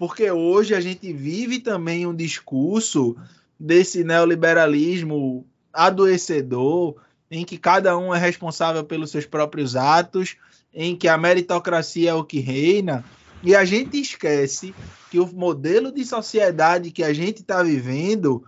[0.00, 3.14] Porque hoje a gente vive também um discurso
[3.58, 6.96] desse neoliberalismo adoecedor,
[7.30, 10.38] em que cada um é responsável pelos seus próprios atos,
[10.72, 13.04] em que a meritocracia é o que reina,
[13.42, 14.74] e a gente esquece
[15.10, 18.42] que o modelo de sociedade que a gente está vivendo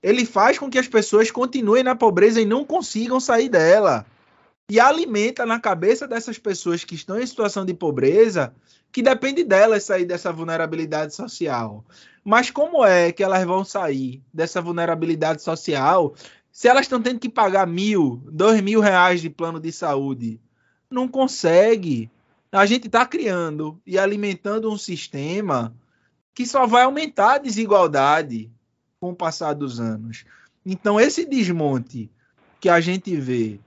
[0.00, 4.06] ele faz com que as pessoas continuem na pobreza e não consigam sair dela.
[4.70, 8.54] E alimenta na cabeça dessas pessoas que estão em situação de pobreza
[8.90, 11.84] que depende delas sair dessa vulnerabilidade social.
[12.24, 16.14] Mas como é que elas vão sair dessa vulnerabilidade social
[16.50, 20.40] se elas estão tendo que pagar mil, dois mil reais de plano de saúde?
[20.88, 22.10] Não consegue.
[22.52, 25.74] A gente está criando e alimentando um sistema
[26.32, 28.50] que só vai aumentar a desigualdade
[29.00, 30.24] com o passar dos anos.
[30.64, 32.10] Então, esse desmonte
[32.60, 33.60] que a gente vê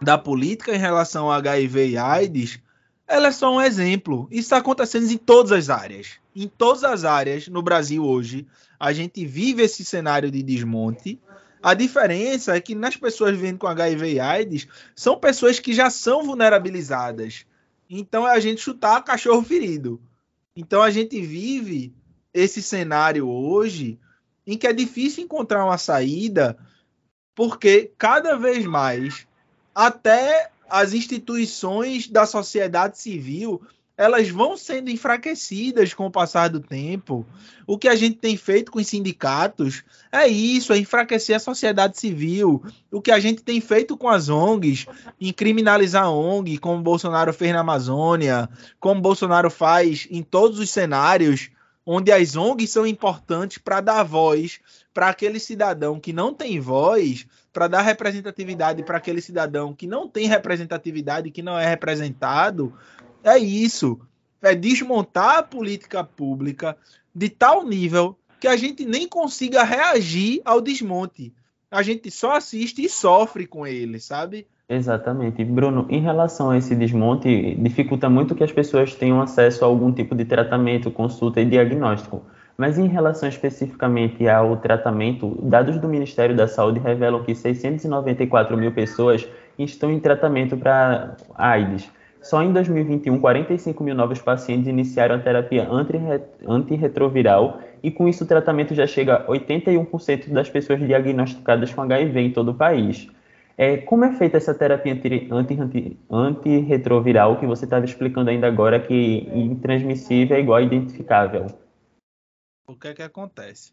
[0.00, 2.60] da política em relação ao HIV e AIDS
[3.06, 4.26] ela é só um exemplo.
[4.30, 6.18] Isso está acontecendo em todas as áreas.
[6.34, 8.46] Em todas as áreas no Brasil hoje,
[8.80, 11.20] a gente vive esse cenário de desmonte.
[11.62, 15.88] A diferença é que nas pessoas vivendo com HIV e AIDS, são pessoas que já
[15.88, 17.46] são vulnerabilizadas.
[17.88, 20.00] Então é a gente chutar cachorro ferido.
[20.54, 21.94] Então a gente vive
[22.34, 23.98] esse cenário hoje
[24.46, 26.56] em que é difícil encontrar uma saída,
[27.34, 29.25] porque cada vez mais,
[29.76, 33.60] até as instituições da sociedade civil
[33.98, 37.26] elas vão sendo enfraquecidas com o passar do tempo.
[37.66, 41.98] O que a gente tem feito com os sindicatos é isso, é enfraquecer a sociedade
[41.98, 42.62] civil.
[42.90, 44.86] O que a gente tem feito com as ONGs,
[45.18, 50.68] em criminalizar a ONG, como Bolsonaro fez na Amazônia, como Bolsonaro faz em todos os
[50.68, 51.48] cenários,
[51.86, 54.60] onde as ONGs são importantes para dar voz
[54.92, 60.06] para aquele cidadão que não tem voz, para dar representatividade para aquele cidadão que não
[60.06, 62.70] tem representatividade, que não é representado,
[63.24, 63.98] é isso.
[64.42, 66.76] É desmontar a política pública
[67.14, 71.32] de tal nível que a gente nem consiga reagir ao desmonte.
[71.70, 74.46] A gente só assiste e sofre com ele, sabe?
[74.68, 75.42] Exatamente.
[75.42, 79.90] Bruno, em relação a esse desmonte, dificulta muito que as pessoas tenham acesso a algum
[79.90, 82.22] tipo de tratamento, consulta e diagnóstico.
[82.56, 88.72] Mas em relação especificamente ao tratamento, dados do Ministério da Saúde revelam que 694 mil
[88.72, 91.90] pessoas estão em tratamento para AIDS.
[92.22, 95.68] Só em 2021, 45 mil novos pacientes iniciaram a terapia
[96.48, 102.20] antirretroviral e com isso o tratamento já chega a 81% das pessoas diagnosticadas com HIV
[102.20, 103.08] em todo o país.
[103.56, 104.98] É, como é feita essa terapia
[106.10, 111.46] antirretroviral que você estava explicando ainda agora que intransmissível é igual a identificável?
[112.66, 113.72] O que é que acontece?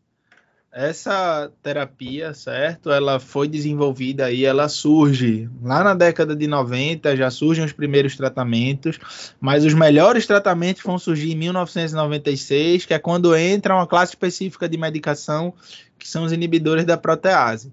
[0.71, 2.91] Essa terapia, certo?
[2.91, 8.15] Ela foi desenvolvida e ela surge lá na década de 90, já surgem os primeiros
[8.15, 8.99] tratamentos,
[9.39, 14.67] mas os melhores tratamentos vão surgir em 1996, que é quando entra uma classe específica
[14.67, 15.53] de medicação,
[15.97, 17.71] que são os inibidores da protease.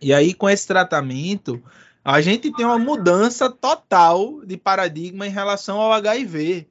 [0.00, 1.62] E aí, com esse tratamento,
[2.04, 6.68] a gente tem uma mudança total de paradigma em relação ao HIV.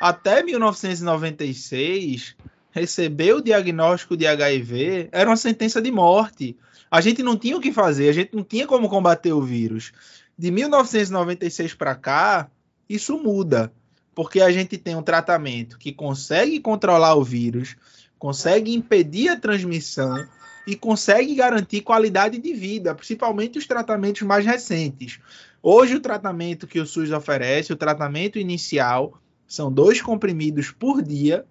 [0.00, 2.34] Até 1996,
[2.74, 6.56] receber o diagnóstico de HIV era uma sentença de morte.
[6.90, 9.92] A gente não tinha o que fazer, a gente não tinha como combater o vírus.
[10.36, 12.50] De 1996 para cá,
[12.88, 13.72] isso muda,
[14.12, 17.76] porque a gente tem um tratamento que consegue controlar o vírus,
[18.18, 20.26] consegue impedir a transmissão
[20.66, 25.20] e consegue garantir qualidade de vida, principalmente os tratamentos mais recentes.
[25.62, 31.46] Hoje, o tratamento que o SUS oferece, o tratamento inicial, são dois comprimidos por dia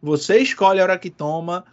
[0.00, 1.64] você escolhe a hora que toma,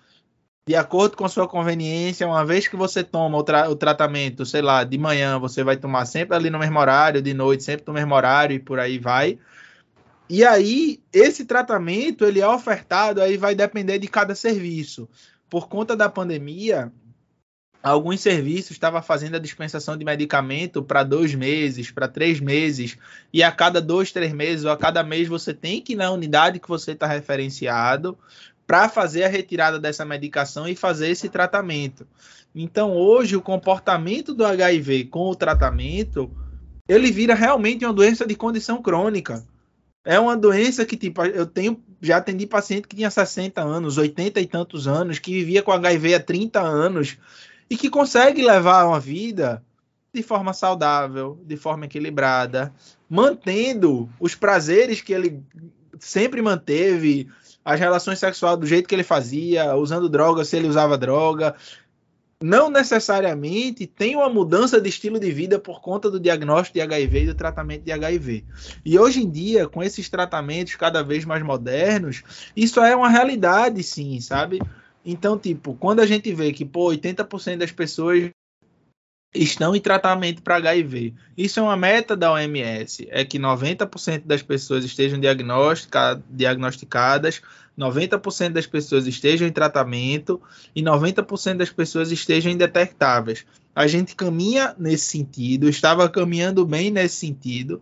[0.67, 2.27] de acordo com sua conveniência.
[2.27, 5.77] Uma vez que você toma o, tra o, tratamento, sei lá, de manhã, você vai
[5.77, 8.97] tomar sempre ali no mesmo horário, de noite, sempre no mesmo horário e por aí
[8.97, 9.37] vai.
[10.27, 15.07] E aí, esse tratamento, ele é ofertado, aí vai depender de cada serviço.
[15.47, 16.91] Por conta da pandemia,
[17.85, 22.97] alguns serviços estavam fazendo a dispensação de medicamento para dois meses, para três meses,
[23.31, 26.09] e a cada dois, três meses ou a cada mês você tem que ir na
[26.09, 28.17] unidade que você está referenciado
[28.65, 32.07] para fazer a retirada dessa medicação e fazer esse tratamento.
[32.55, 36.31] Então, hoje, o comportamento do HIV com o tratamento,
[36.89, 39.45] ele vira realmente uma doença de condição crônica.
[40.03, 44.39] É uma doença que, tipo, eu tenho, já atendi paciente que tinha 60 anos, 80
[44.39, 47.17] e tantos anos, que vivia com HIV há 30 anos,
[47.69, 49.63] e que consegue levar uma vida
[50.13, 52.73] de forma saudável, de forma equilibrada,
[53.09, 55.43] mantendo os prazeres que ele
[55.99, 57.27] sempre manteve,
[57.63, 61.55] as relações sexuais do jeito que ele fazia, usando droga se ele usava droga.
[62.41, 67.23] Não necessariamente tem uma mudança de estilo de vida por conta do diagnóstico de HIV
[67.23, 68.45] e do tratamento de HIV.
[68.85, 72.23] E hoje em dia, com esses tratamentos cada vez mais modernos,
[72.55, 74.61] isso é uma realidade, sim, sabe?
[75.05, 78.31] Então, tipo, quando a gente vê que, pô, 80% das pessoas
[79.35, 81.13] estão em tratamento para HIV.
[81.37, 87.41] Isso é uma meta da OMS, é que 90% das pessoas estejam diagnosticadas,
[87.77, 90.41] 90% das pessoas estejam em tratamento
[90.73, 93.45] e 90% das pessoas estejam indetectáveis.
[93.75, 97.81] a gente caminha nesse sentido, estava caminhando bem nesse sentido,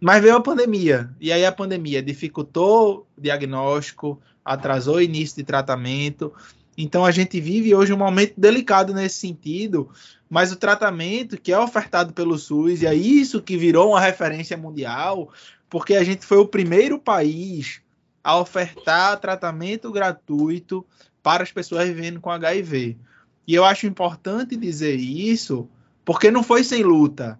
[0.00, 1.10] mas veio a pandemia.
[1.20, 6.32] E aí a pandemia dificultou o diagnóstico, atrasou o início de tratamento.
[6.76, 9.90] Então a gente vive hoje um momento delicado nesse sentido,
[10.28, 14.56] mas o tratamento que é ofertado pelo SUS, e é isso que virou uma referência
[14.56, 15.30] mundial,
[15.68, 17.82] porque a gente foi o primeiro país
[18.24, 20.84] a ofertar tratamento gratuito
[21.22, 22.96] para as pessoas vivendo com HIV.
[23.46, 25.68] E eu acho importante dizer isso,
[26.04, 27.38] porque não foi sem luta.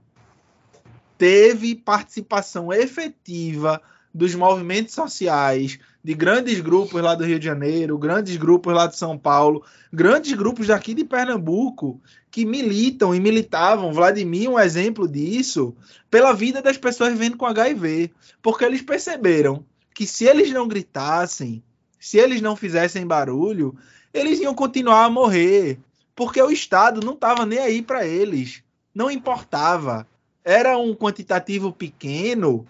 [1.16, 3.80] Teve participação efetiva
[4.12, 8.96] dos movimentos sociais, de grandes grupos lá do Rio de Janeiro, grandes grupos lá de
[8.96, 12.00] São Paulo, grandes grupos daqui de Pernambuco
[12.30, 15.76] que militam e militavam, Vladimir um exemplo disso,
[16.10, 21.62] pela vida das pessoas vivendo com HIV, porque eles perceberam que se eles não gritassem,
[22.00, 23.76] se eles não fizessem barulho,
[24.12, 25.78] eles iam continuar a morrer,
[26.16, 28.62] porque o Estado não estava nem aí para eles,
[28.94, 30.06] não importava.
[30.44, 32.66] Era um quantitativo pequeno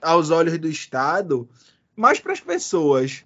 [0.00, 1.48] aos olhos do Estado,
[1.96, 3.24] mas para as pessoas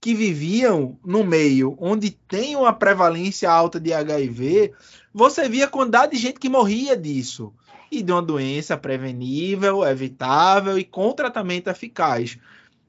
[0.00, 4.72] que viviam no meio onde tem uma prevalência alta de HIV,
[5.12, 7.52] você via quantidade de gente que morria disso.
[7.90, 12.36] E de uma doença prevenível, evitável e com tratamento eficaz.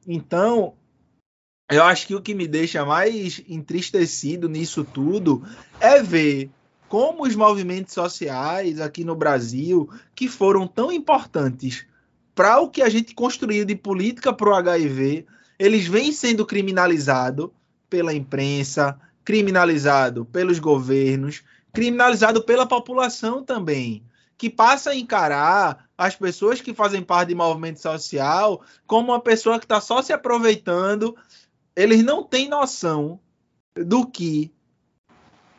[0.07, 0.73] Então,
[1.71, 5.43] eu acho que o que me deixa mais entristecido nisso tudo
[5.79, 6.49] é ver
[6.87, 11.85] como os movimentos sociais aqui no Brasil, que foram tão importantes
[12.35, 15.25] para o que a gente construiu de política para o HIV,
[15.57, 17.49] eles vêm sendo criminalizados
[17.89, 24.03] pela imprensa, criminalizado pelos governos, criminalizado pela população também,
[24.37, 29.57] que passa a encarar as pessoas que fazem parte de movimento social como uma pessoa
[29.57, 31.15] que está só se aproveitando.
[31.73, 33.17] Eles não têm noção
[33.77, 34.53] do que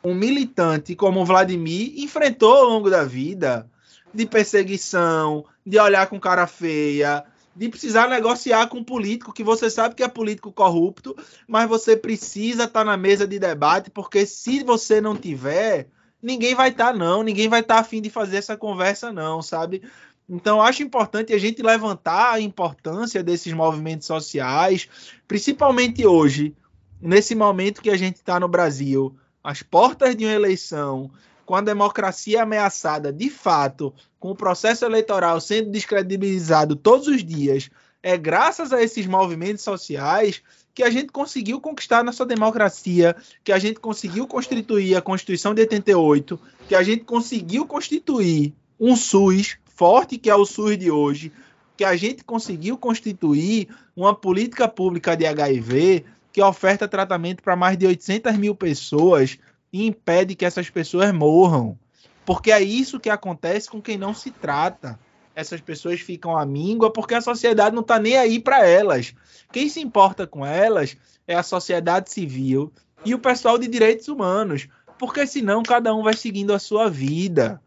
[0.04, 3.68] um militante como Vladimir enfrentou ao longo da vida
[4.14, 7.24] de perseguição, de olhar com cara feia,
[7.56, 11.16] de precisar negociar com um político que você sabe que é político corrupto,
[11.48, 15.88] mas você precisa estar tá na mesa de debate, porque se você não tiver,
[16.22, 19.42] ninguém vai estar, tá, não, ninguém vai estar tá afim de fazer essa conversa, não,
[19.42, 19.82] sabe?
[20.28, 24.88] Então, acho importante a gente levantar a importância desses movimentos sociais,
[25.26, 26.54] principalmente hoje,
[27.00, 31.10] nesse momento que a gente está no Brasil, às portas de uma eleição,
[31.46, 37.70] com a democracia ameaçada de fato, com o processo eleitoral sendo descredibilizado todos os dias,
[38.02, 40.42] é graças a esses movimentos sociais
[40.74, 45.62] que a gente conseguiu conquistar nossa democracia, que a gente conseguiu constituir a Constituição de
[45.62, 46.38] 88,
[46.68, 51.32] que a gente conseguiu constituir um SUS forte, que é o SUS de hoje,
[51.76, 57.78] que a gente conseguiu constituir uma política pública de HIV que oferta tratamento para mais
[57.78, 59.38] de 800 mil pessoas
[59.72, 61.78] e impede que essas pessoas morram.
[62.24, 64.98] Porque é isso que acontece com quem não se trata.
[65.34, 69.14] Essas pessoas ficam à míngua porque a sociedade não está nem aí para elas.
[69.52, 70.96] Quem se importa com elas
[71.26, 72.72] é a sociedade civil
[73.04, 74.66] e o pessoal de direitos humanos.
[74.98, 77.60] Porque senão cada um vai seguindo a sua vida.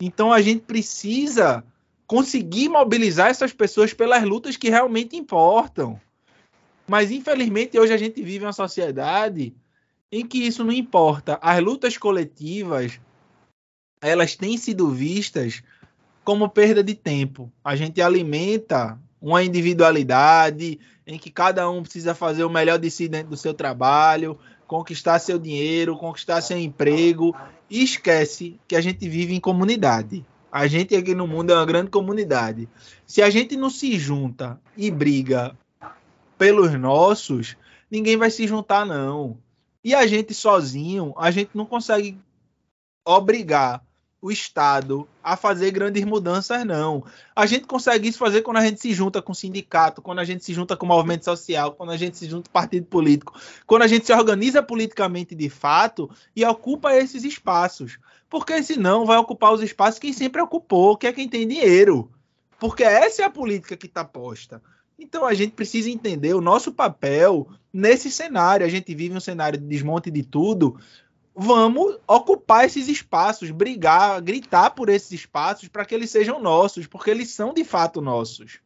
[0.00, 1.64] Então a gente precisa
[2.06, 5.98] conseguir mobilizar essas pessoas pelas lutas que realmente importam.
[6.86, 9.54] Mas infelizmente hoje a gente vive uma sociedade
[10.10, 11.38] em que isso não importa.
[11.42, 13.00] As lutas coletivas,
[14.00, 15.62] elas têm sido vistas
[16.24, 17.52] como perda de tempo.
[17.62, 23.08] A gente alimenta uma individualidade em que cada um precisa fazer o melhor de si
[23.08, 27.34] dentro do seu trabalho, conquistar seu dinheiro, conquistar seu emprego
[27.68, 30.24] e esquece que a gente vive em comunidade.
[30.50, 32.68] A gente aqui no mundo é uma grande comunidade.
[33.06, 35.56] Se a gente não se junta e briga
[36.38, 37.56] pelos nossos,
[37.90, 39.36] ninguém vai se juntar não.
[39.84, 42.18] E a gente sozinho, a gente não consegue
[43.06, 43.84] obrigar
[44.24, 47.04] o Estado a fazer grandes mudanças, não.
[47.36, 50.42] A gente consegue isso fazer quando a gente se junta com sindicato, quando a gente
[50.42, 53.86] se junta com movimento social, quando a gente se junta com partido político, quando a
[53.86, 57.98] gente se organiza politicamente de fato e ocupa esses espaços.
[58.30, 62.10] Porque senão vai ocupar os espaços quem sempre ocupou, que é quem tem dinheiro.
[62.58, 64.62] Porque essa é a política que está posta.
[64.98, 68.64] Então a gente precisa entender o nosso papel nesse cenário.
[68.64, 70.78] A gente vive um cenário de desmonte de tudo.
[71.34, 77.10] Vamos ocupar esses espaços, brigar, gritar por esses espaços para que eles sejam nossos, porque
[77.10, 78.60] eles são de fato nossos.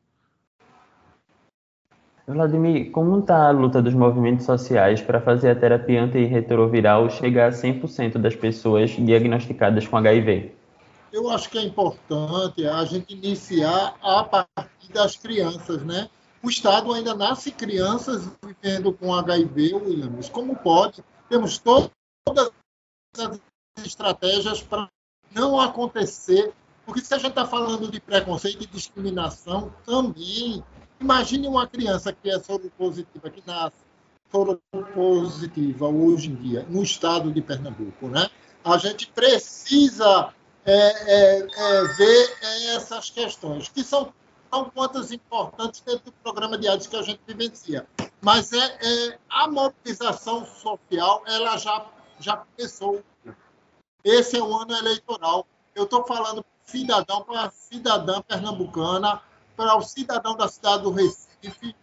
[2.26, 7.53] Vladimir, como está a luta dos movimentos sociais para fazer a terapia antirretroviral chegar a
[7.53, 10.53] 100% das pessoas diagnosticadas com HIV?
[11.11, 16.11] Eu acho que é importante a gente iniciar a partir das crianças, né?
[16.43, 20.28] O Estado ainda nasce crianças vivendo com HIV, Williams.
[20.28, 21.03] Como pode?
[21.28, 21.91] Temos todas
[23.16, 23.41] as
[23.84, 24.89] estratégias para
[25.32, 26.53] não acontecer,
[26.86, 30.62] porque se a gente está falando de preconceito e discriminação também,
[31.01, 33.76] imagine uma criança que é soropositiva, que nasce
[34.30, 38.28] soropositiva hoje em dia, no estado de Pernambuco, né?
[38.64, 40.32] A gente precisa
[40.64, 42.39] é, é, é, ver
[42.74, 44.12] essas questões, que são
[44.51, 47.86] tão quantas importantes dentro do programa de AIDS que a gente vivencia.
[48.20, 51.86] Mas é, é, a mobilização social, ela já,
[52.18, 53.03] já começou.
[54.05, 55.46] Esse é o ano eleitoral.
[55.74, 59.22] Eu estou falando cidadão para cidadã pernambucana,
[59.57, 61.74] para o cidadão da cidade do Recife,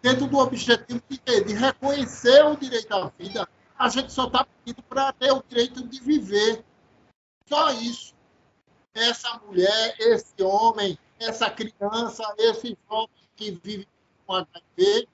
[0.00, 3.48] dentro do objetivo de, de reconhecer o direito à vida.
[3.78, 6.64] A gente só está pedindo para ter o direito de viver.
[7.48, 8.12] Só isso
[8.94, 13.88] essa mulher, esse homem, essa criança, esse jovem que vive
[14.26, 15.08] com HIV,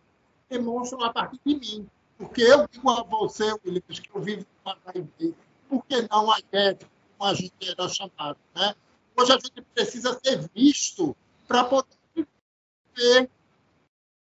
[0.48, 1.90] demonstram a partir de mim.
[2.16, 5.34] Porque eu digo a você, Williams, que eu vivo com HIV.
[5.68, 6.86] Por que não a gente,
[7.16, 8.38] como a gente era chamado?
[8.54, 8.74] Né?
[9.16, 13.30] Hoje a gente precisa ser visto para poder viver.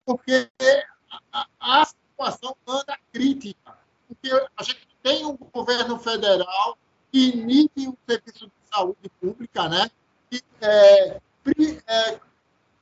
[0.07, 0.51] Porque
[1.33, 3.79] a, a situação anda crítica.
[4.09, 6.79] Porque a gente tem um governo federal
[7.13, 9.91] que inibe o serviço de saúde pública, né?
[10.33, 11.21] E, é,
[11.87, 12.21] é,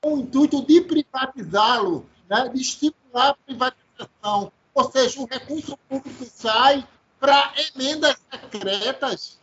[0.01, 2.49] com o intuito de privatizá-lo, né?
[2.49, 4.53] de estimular a privatização.
[4.75, 6.87] Ou seja, o recurso público sai
[7.21, 9.39] para emendas secretas.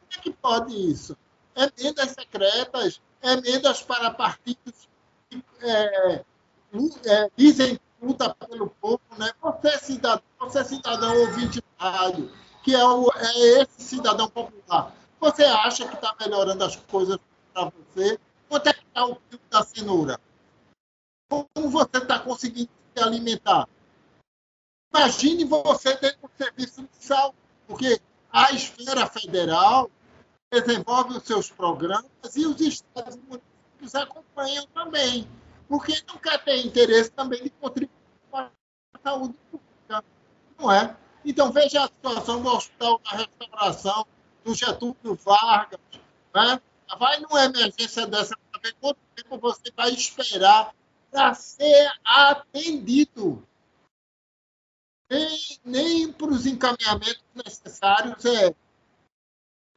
[0.00, 1.16] Como é que pode isso?
[1.54, 4.88] Emendas secretas, emendas para partidos
[5.28, 6.24] que é,
[7.06, 9.30] é, dizem luta pelo povo, né?
[9.42, 12.30] Você é cidadão, você é cidadão ouvinte rádio,
[12.62, 14.94] que é, o, é esse cidadão popular.
[15.20, 17.18] Você acha que está melhorando as coisas
[17.52, 18.18] para você?
[18.98, 20.20] Está o quilo da cenoura?
[21.30, 23.68] Como você está conseguindo se alimentar?
[24.92, 27.36] Imagine você dentro do serviço de saúde,
[27.68, 28.00] porque
[28.32, 29.88] a esfera federal
[30.52, 35.28] desenvolve os seus programas e os estados e municípios acompanham também,
[35.68, 37.94] porque quer ter interesse também de contribuir
[38.32, 38.50] para
[38.94, 40.04] a saúde pública,
[40.58, 40.96] não é?
[41.24, 44.04] Então, veja a situação do Hospital da Restauração,
[44.42, 45.78] do Getúlio Vargas.
[46.34, 46.60] Né?
[46.98, 48.34] Vai numa emergência dessa
[48.68, 50.74] ver quanto tempo você vai esperar
[51.10, 53.46] para ser atendido.
[55.10, 58.54] Nem, nem para os encaminhamentos necessários é.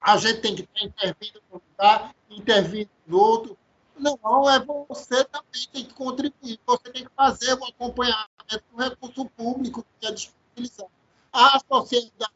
[0.01, 3.57] A gente tem que estar intervindo no lugar, intervindo no outro.
[3.97, 6.59] Não, é você também tem que contribuir.
[6.65, 10.91] Você tem que fazer o acompanhamento do recurso público que é disponibilizado.
[11.31, 12.33] A sociedade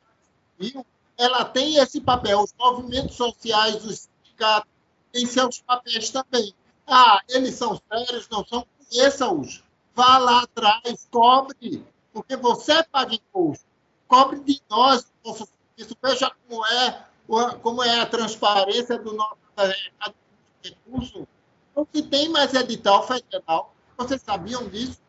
[0.58, 0.86] civil
[1.18, 2.42] ela tem esse papel.
[2.42, 4.75] Os movimentos sociais, os sindicatos,
[5.16, 6.54] têm seus papéis também.
[6.86, 8.68] Ah, eles são sérios, não são?
[8.90, 9.64] Conheça-os.
[9.96, 13.66] Vá lá atrás, cobre, porque você paga imposto.
[14.10, 15.98] Cobre de nós o nosso serviço.
[16.04, 17.06] Veja como é,
[17.62, 19.38] como é a transparência do nosso
[20.62, 21.26] recurso.
[21.74, 23.74] Não se tem mais edital federal.
[23.98, 25.00] Vocês sabiam disso?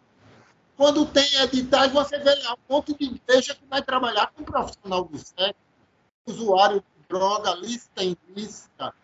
[0.76, 4.44] Quando tem editais, você vê lá um monte de igreja que vai trabalhar com um
[4.44, 5.58] profissional do sexo
[6.26, 8.94] usuário de droga lícita e ilícita,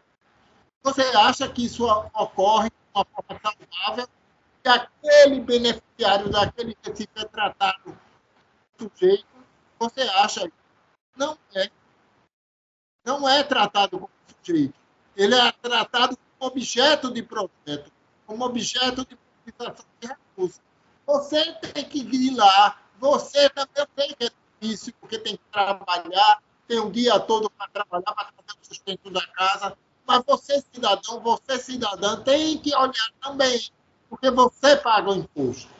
[0.82, 4.08] você acha que isso ocorre de uma forma saudável?
[4.62, 7.98] Que aquele beneficiário daquele recife é tratado
[8.78, 9.26] sujeito?
[9.78, 10.50] Você acha?
[11.16, 11.70] Não é.
[13.04, 14.10] Não é tratado como
[14.44, 14.74] sujeito.
[15.16, 17.92] Ele é tratado como objeto de projeto,
[18.26, 20.60] como objeto de utilização de recursos.
[21.06, 26.78] Você tem que ir lá, você também tem que é porque tem que trabalhar, tem
[26.78, 29.76] um dia todo para trabalhar, para fazer o sustento da casa.
[30.06, 33.68] Mas você, cidadão, você, cidadã, tem que olhar também,
[34.10, 35.70] porque você paga o imposto.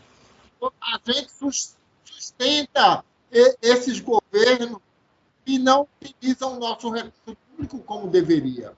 [0.81, 1.31] A gente
[2.05, 3.05] sustenta
[3.61, 4.79] esses governos
[5.45, 8.73] que não utilizam o nosso recurso público como deveria.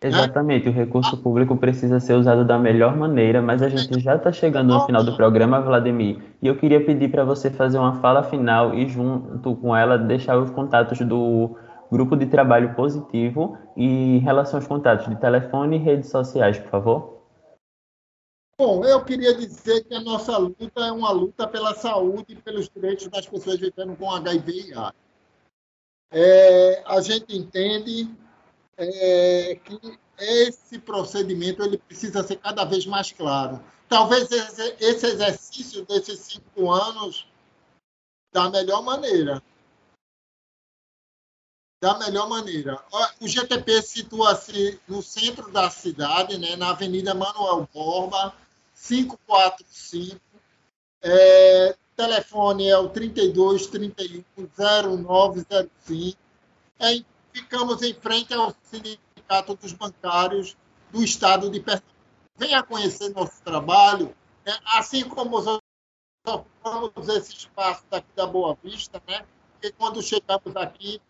[0.00, 0.70] Exatamente, né?
[0.70, 4.72] o recurso público precisa ser usado da melhor maneira, mas a gente já está chegando
[4.72, 8.74] no final do programa, Vladimir, e eu queria pedir para você fazer uma fala final
[8.74, 11.56] e, junto com ela, deixar os contatos do
[11.90, 16.70] grupo de trabalho positivo e em relação aos contatos de telefone e redes sociais, por
[16.70, 17.18] favor.
[18.60, 22.68] Bom, eu queria dizer que a nossa luta é uma luta pela saúde e pelos
[22.68, 25.08] direitos das pessoas vivendo com HIV e AIDS.
[26.10, 28.10] É, a gente entende
[28.76, 33.60] é, que esse procedimento ele precisa ser cada vez mais claro.
[33.88, 37.26] Talvez esse, exercício desses cinco anos
[38.32, 39.42] da melhor maneira.
[41.80, 42.82] Da melhor maneira.
[43.20, 48.34] O GTP situa-se no centro da cidade, né, na Avenida Manuel Borba,
[48.74, 50.20] 545.
[51.00, 54.24] É, telefone é o 32 31
[54.56, 56.18] 0905.
[56.80, 57.02] É
[57.32, 60.56] ficamos em frente ao Sindicato dos Bancários
[60.90, 61.98] do Estado de Pernambuco.
[62.36, 64.14] Venha conhecer nosso trabalho,
[64.46, 64.56] né?
[64.74, 65.58] assim como nós
[66.26, 69.24] ocupamos esse espaço daqui da Boa Vista, né?
[69.52, 71.00] porque quando chegamos aqui,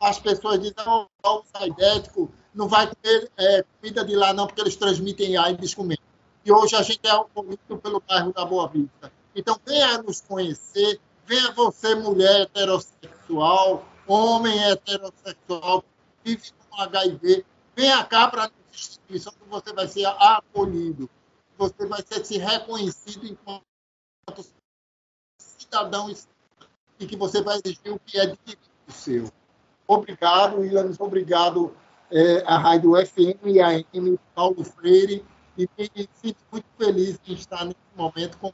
[0.00, 4.62] as pessoas dizem, não, o idético não vai comer é, comida de lá não, porque
[4.62, 6.00] eles transmitem AIDS comendo.
[6.44, 9.12] E hoje a gente é acolhido pelo bairro da Boa Vista.
[9.36, 15.84] Então, venha nos conhecer, venha você, mulher heterossexual, homem heterossexual,
[16.24, 17.44] vive com HIV,
[17.76, 21.08] venha cá para a instituição que você vai ser acolhido.
[21.58, 23.64] Você vai ser se reconhecido enquanto
[25.38, 26.10] cidadão
[26.98, 29.30] e que você vai exigir o que é direito seu.
[29.90, 31.72] Obrigado, Ilanes, obrigado
[32.12, 34.16] é, a Rádio FM e a M.
[34.36, 35.24] Paulo Freire,
[35.58, 38.52] e me sinto muito feliz de estar nesse momento com.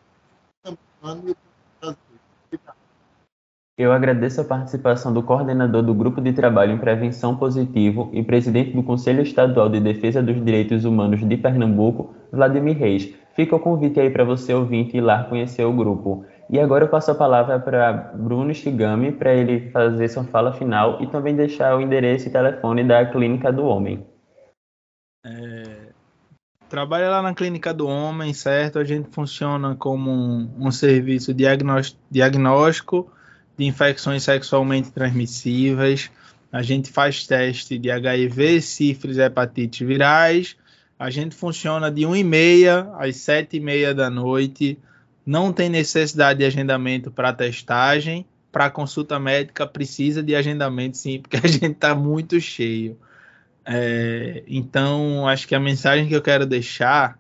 [3.77, 8.73] Eu agradeço a participação do coordenador do Grupo de Trabalho em Prevenção Positivo e presidente
[8.73, 13.15] do Conselho Estadual de Defesa dos Direitos Humanos de Pernambuco, Vladimir Reis.
[13.35, 16.25] Fica o convite aí para você ouvinte ir lá conhecer o grupo.
[16.49, 21.03] E agora eu passo a palavra para Bruno Shigami para ele fazer sua fala final
[21.03, 24.07] e também deixar o endereço e telefone da Clínica do Homem.
[25.25, 25.89] É,
[26.69, 28.79] trabalha lá na Clínica do Homem, certo?
[28.79, 33.11] A gente funciona como um, um serviço diagnóstico
[33.59, 36.11] de infecções sexualmente transmissíveis.
[36.53, 40.57] A gente faz teste de HIV, sífilis, hepatite virais.
[40.97, 44.79] A gente funciona de 1h30 às 7h30 da noite
[45.27, 51.37] não tem necessidade de agendamento para testagem, para consulta médica precisa de agendamento sim, porque
[51.37, 52.97] a gente está muito cheio.
[53.65, 57.19] É, então, acho que a mensagem que eu quero deixar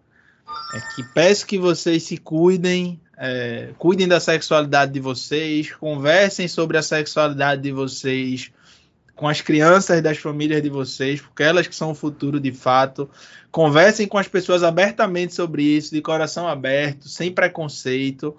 [0.72, 6.78] é que peço que vocês se cuidem, é, cuidem da sexualidade de vocês, conversem sobre
[6.78, 8.52] a sexualidade de vocês
[9.16, 13.10] com as crianças das famílias de vocês, porque elas que são o futuro de fato.
[13.56, 18.36] Conversem com as pessoas abertamente sobre isso, de coração aberto, sem preconceito,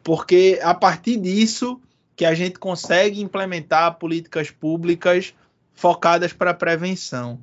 [0.00, 1.80] porque a partir disso
[2.14, 5.34] que a gente consegue implementar políticas públicas
[5.74, 7.40] focadas para a prevenção.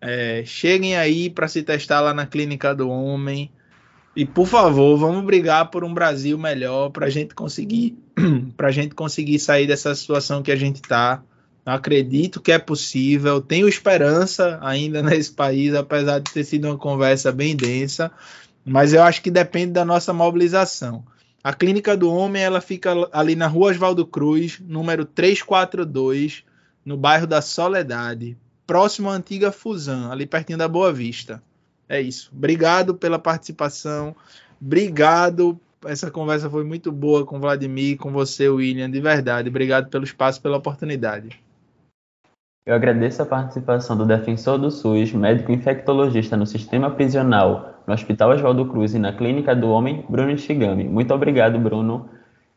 [0.00, 3.52] É, cheguem aí para se testar lá na Clínica do Homem.
[4.16, 7.96] E por favor, vamos brigar por um Brasil melhor para a gente conseguir,
[8.56, 11.22] para gente conseguir sair dessa situação que a gente está
[11.70, 17.30] acredito que é possível, tenho esperança ainda nesse país, apesar de ter sido uma conversa
[17.32, 18.10] bem densa,
[18.64, 21.04] mas eu acho que depende da nossa mobilização.
[21.42, 26.44] A Clínica do Homem ela fica ali na Rua Oswaldo Cruz, número 342,
[26.84, 31.42] no bairro da Soledade, próximo à antiga Fusão, ali pertinho da Boa Vista.
[31.88, 32.30] É isso.
[32.36, 34.14] Obrigado pela participação.
[34.60, 35.58] Obrigado.
[35.86, 39.48] Essa conversa foi muito boa com o Vladimir, com você, William, de verdade.
[39.48, 41.40] Obrigado pelo espaço, pela oportunidade.
[42.68, 48.32] Eu agradeço a participação do defensor do SUS, médico infectologista no sistema prisional, no Hospital
[48.32, 50.84] Oswaldo Cruz e na Clínica do Homem, Bruno Shigami.
[50.84, 52.10] Muito obrigado, Bruno.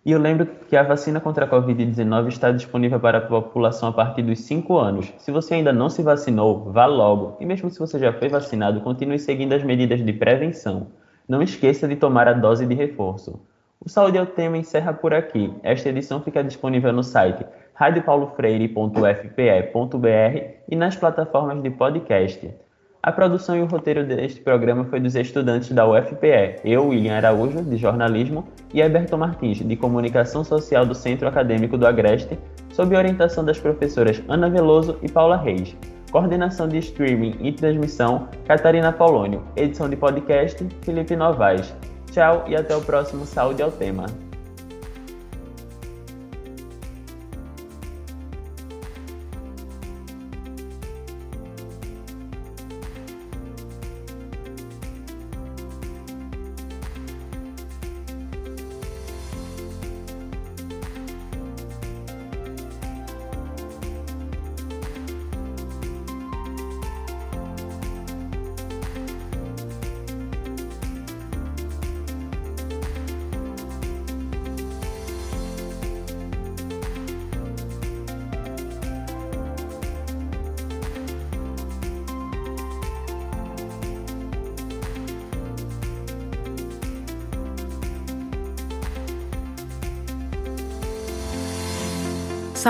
[0.05, 3.93] E eu lembro que a vacina contra a Covid-19 está disponível para a população a
[3.93, 5.13] partir dos 5 anos.
[5.17, 7.37] Se você ainda não se vacinou, vá logo.
[7.39, 10.87] E mesmo se você já foi vacinado, continue seguindo as medidas de prevenção.
[11.25, 13.39] Não esqueça de tomar a dose de reforço.
[13.79, 15.53] O Saúde é o Tema encerra por aqui.
[15.63, 22.49] Esta edição fica disponível no site radiopaulofreire.fpe.br e nas plataformas de podcast.
[23.03, 27.63] A produção e o roteiro deste programa foi dos estudantes da UFPE, eu, William Araújo,
[27.63, 32.37] de jornalismo, e Alberto Martins, de comunicação social do Centro Acadêmico do Agreste,
[32.71, 35.75] sob orientação das professoras Ana Veloso e Paula Reis.
[36.11, 39.41] Coordenação de streaming e transmissão, Catarina Paulônio.
[39.55, 41.73] Edição de podcast, Felipe Novaes.
[42.11, 44.05] Tchau e até o próximo Saúde ao Tema.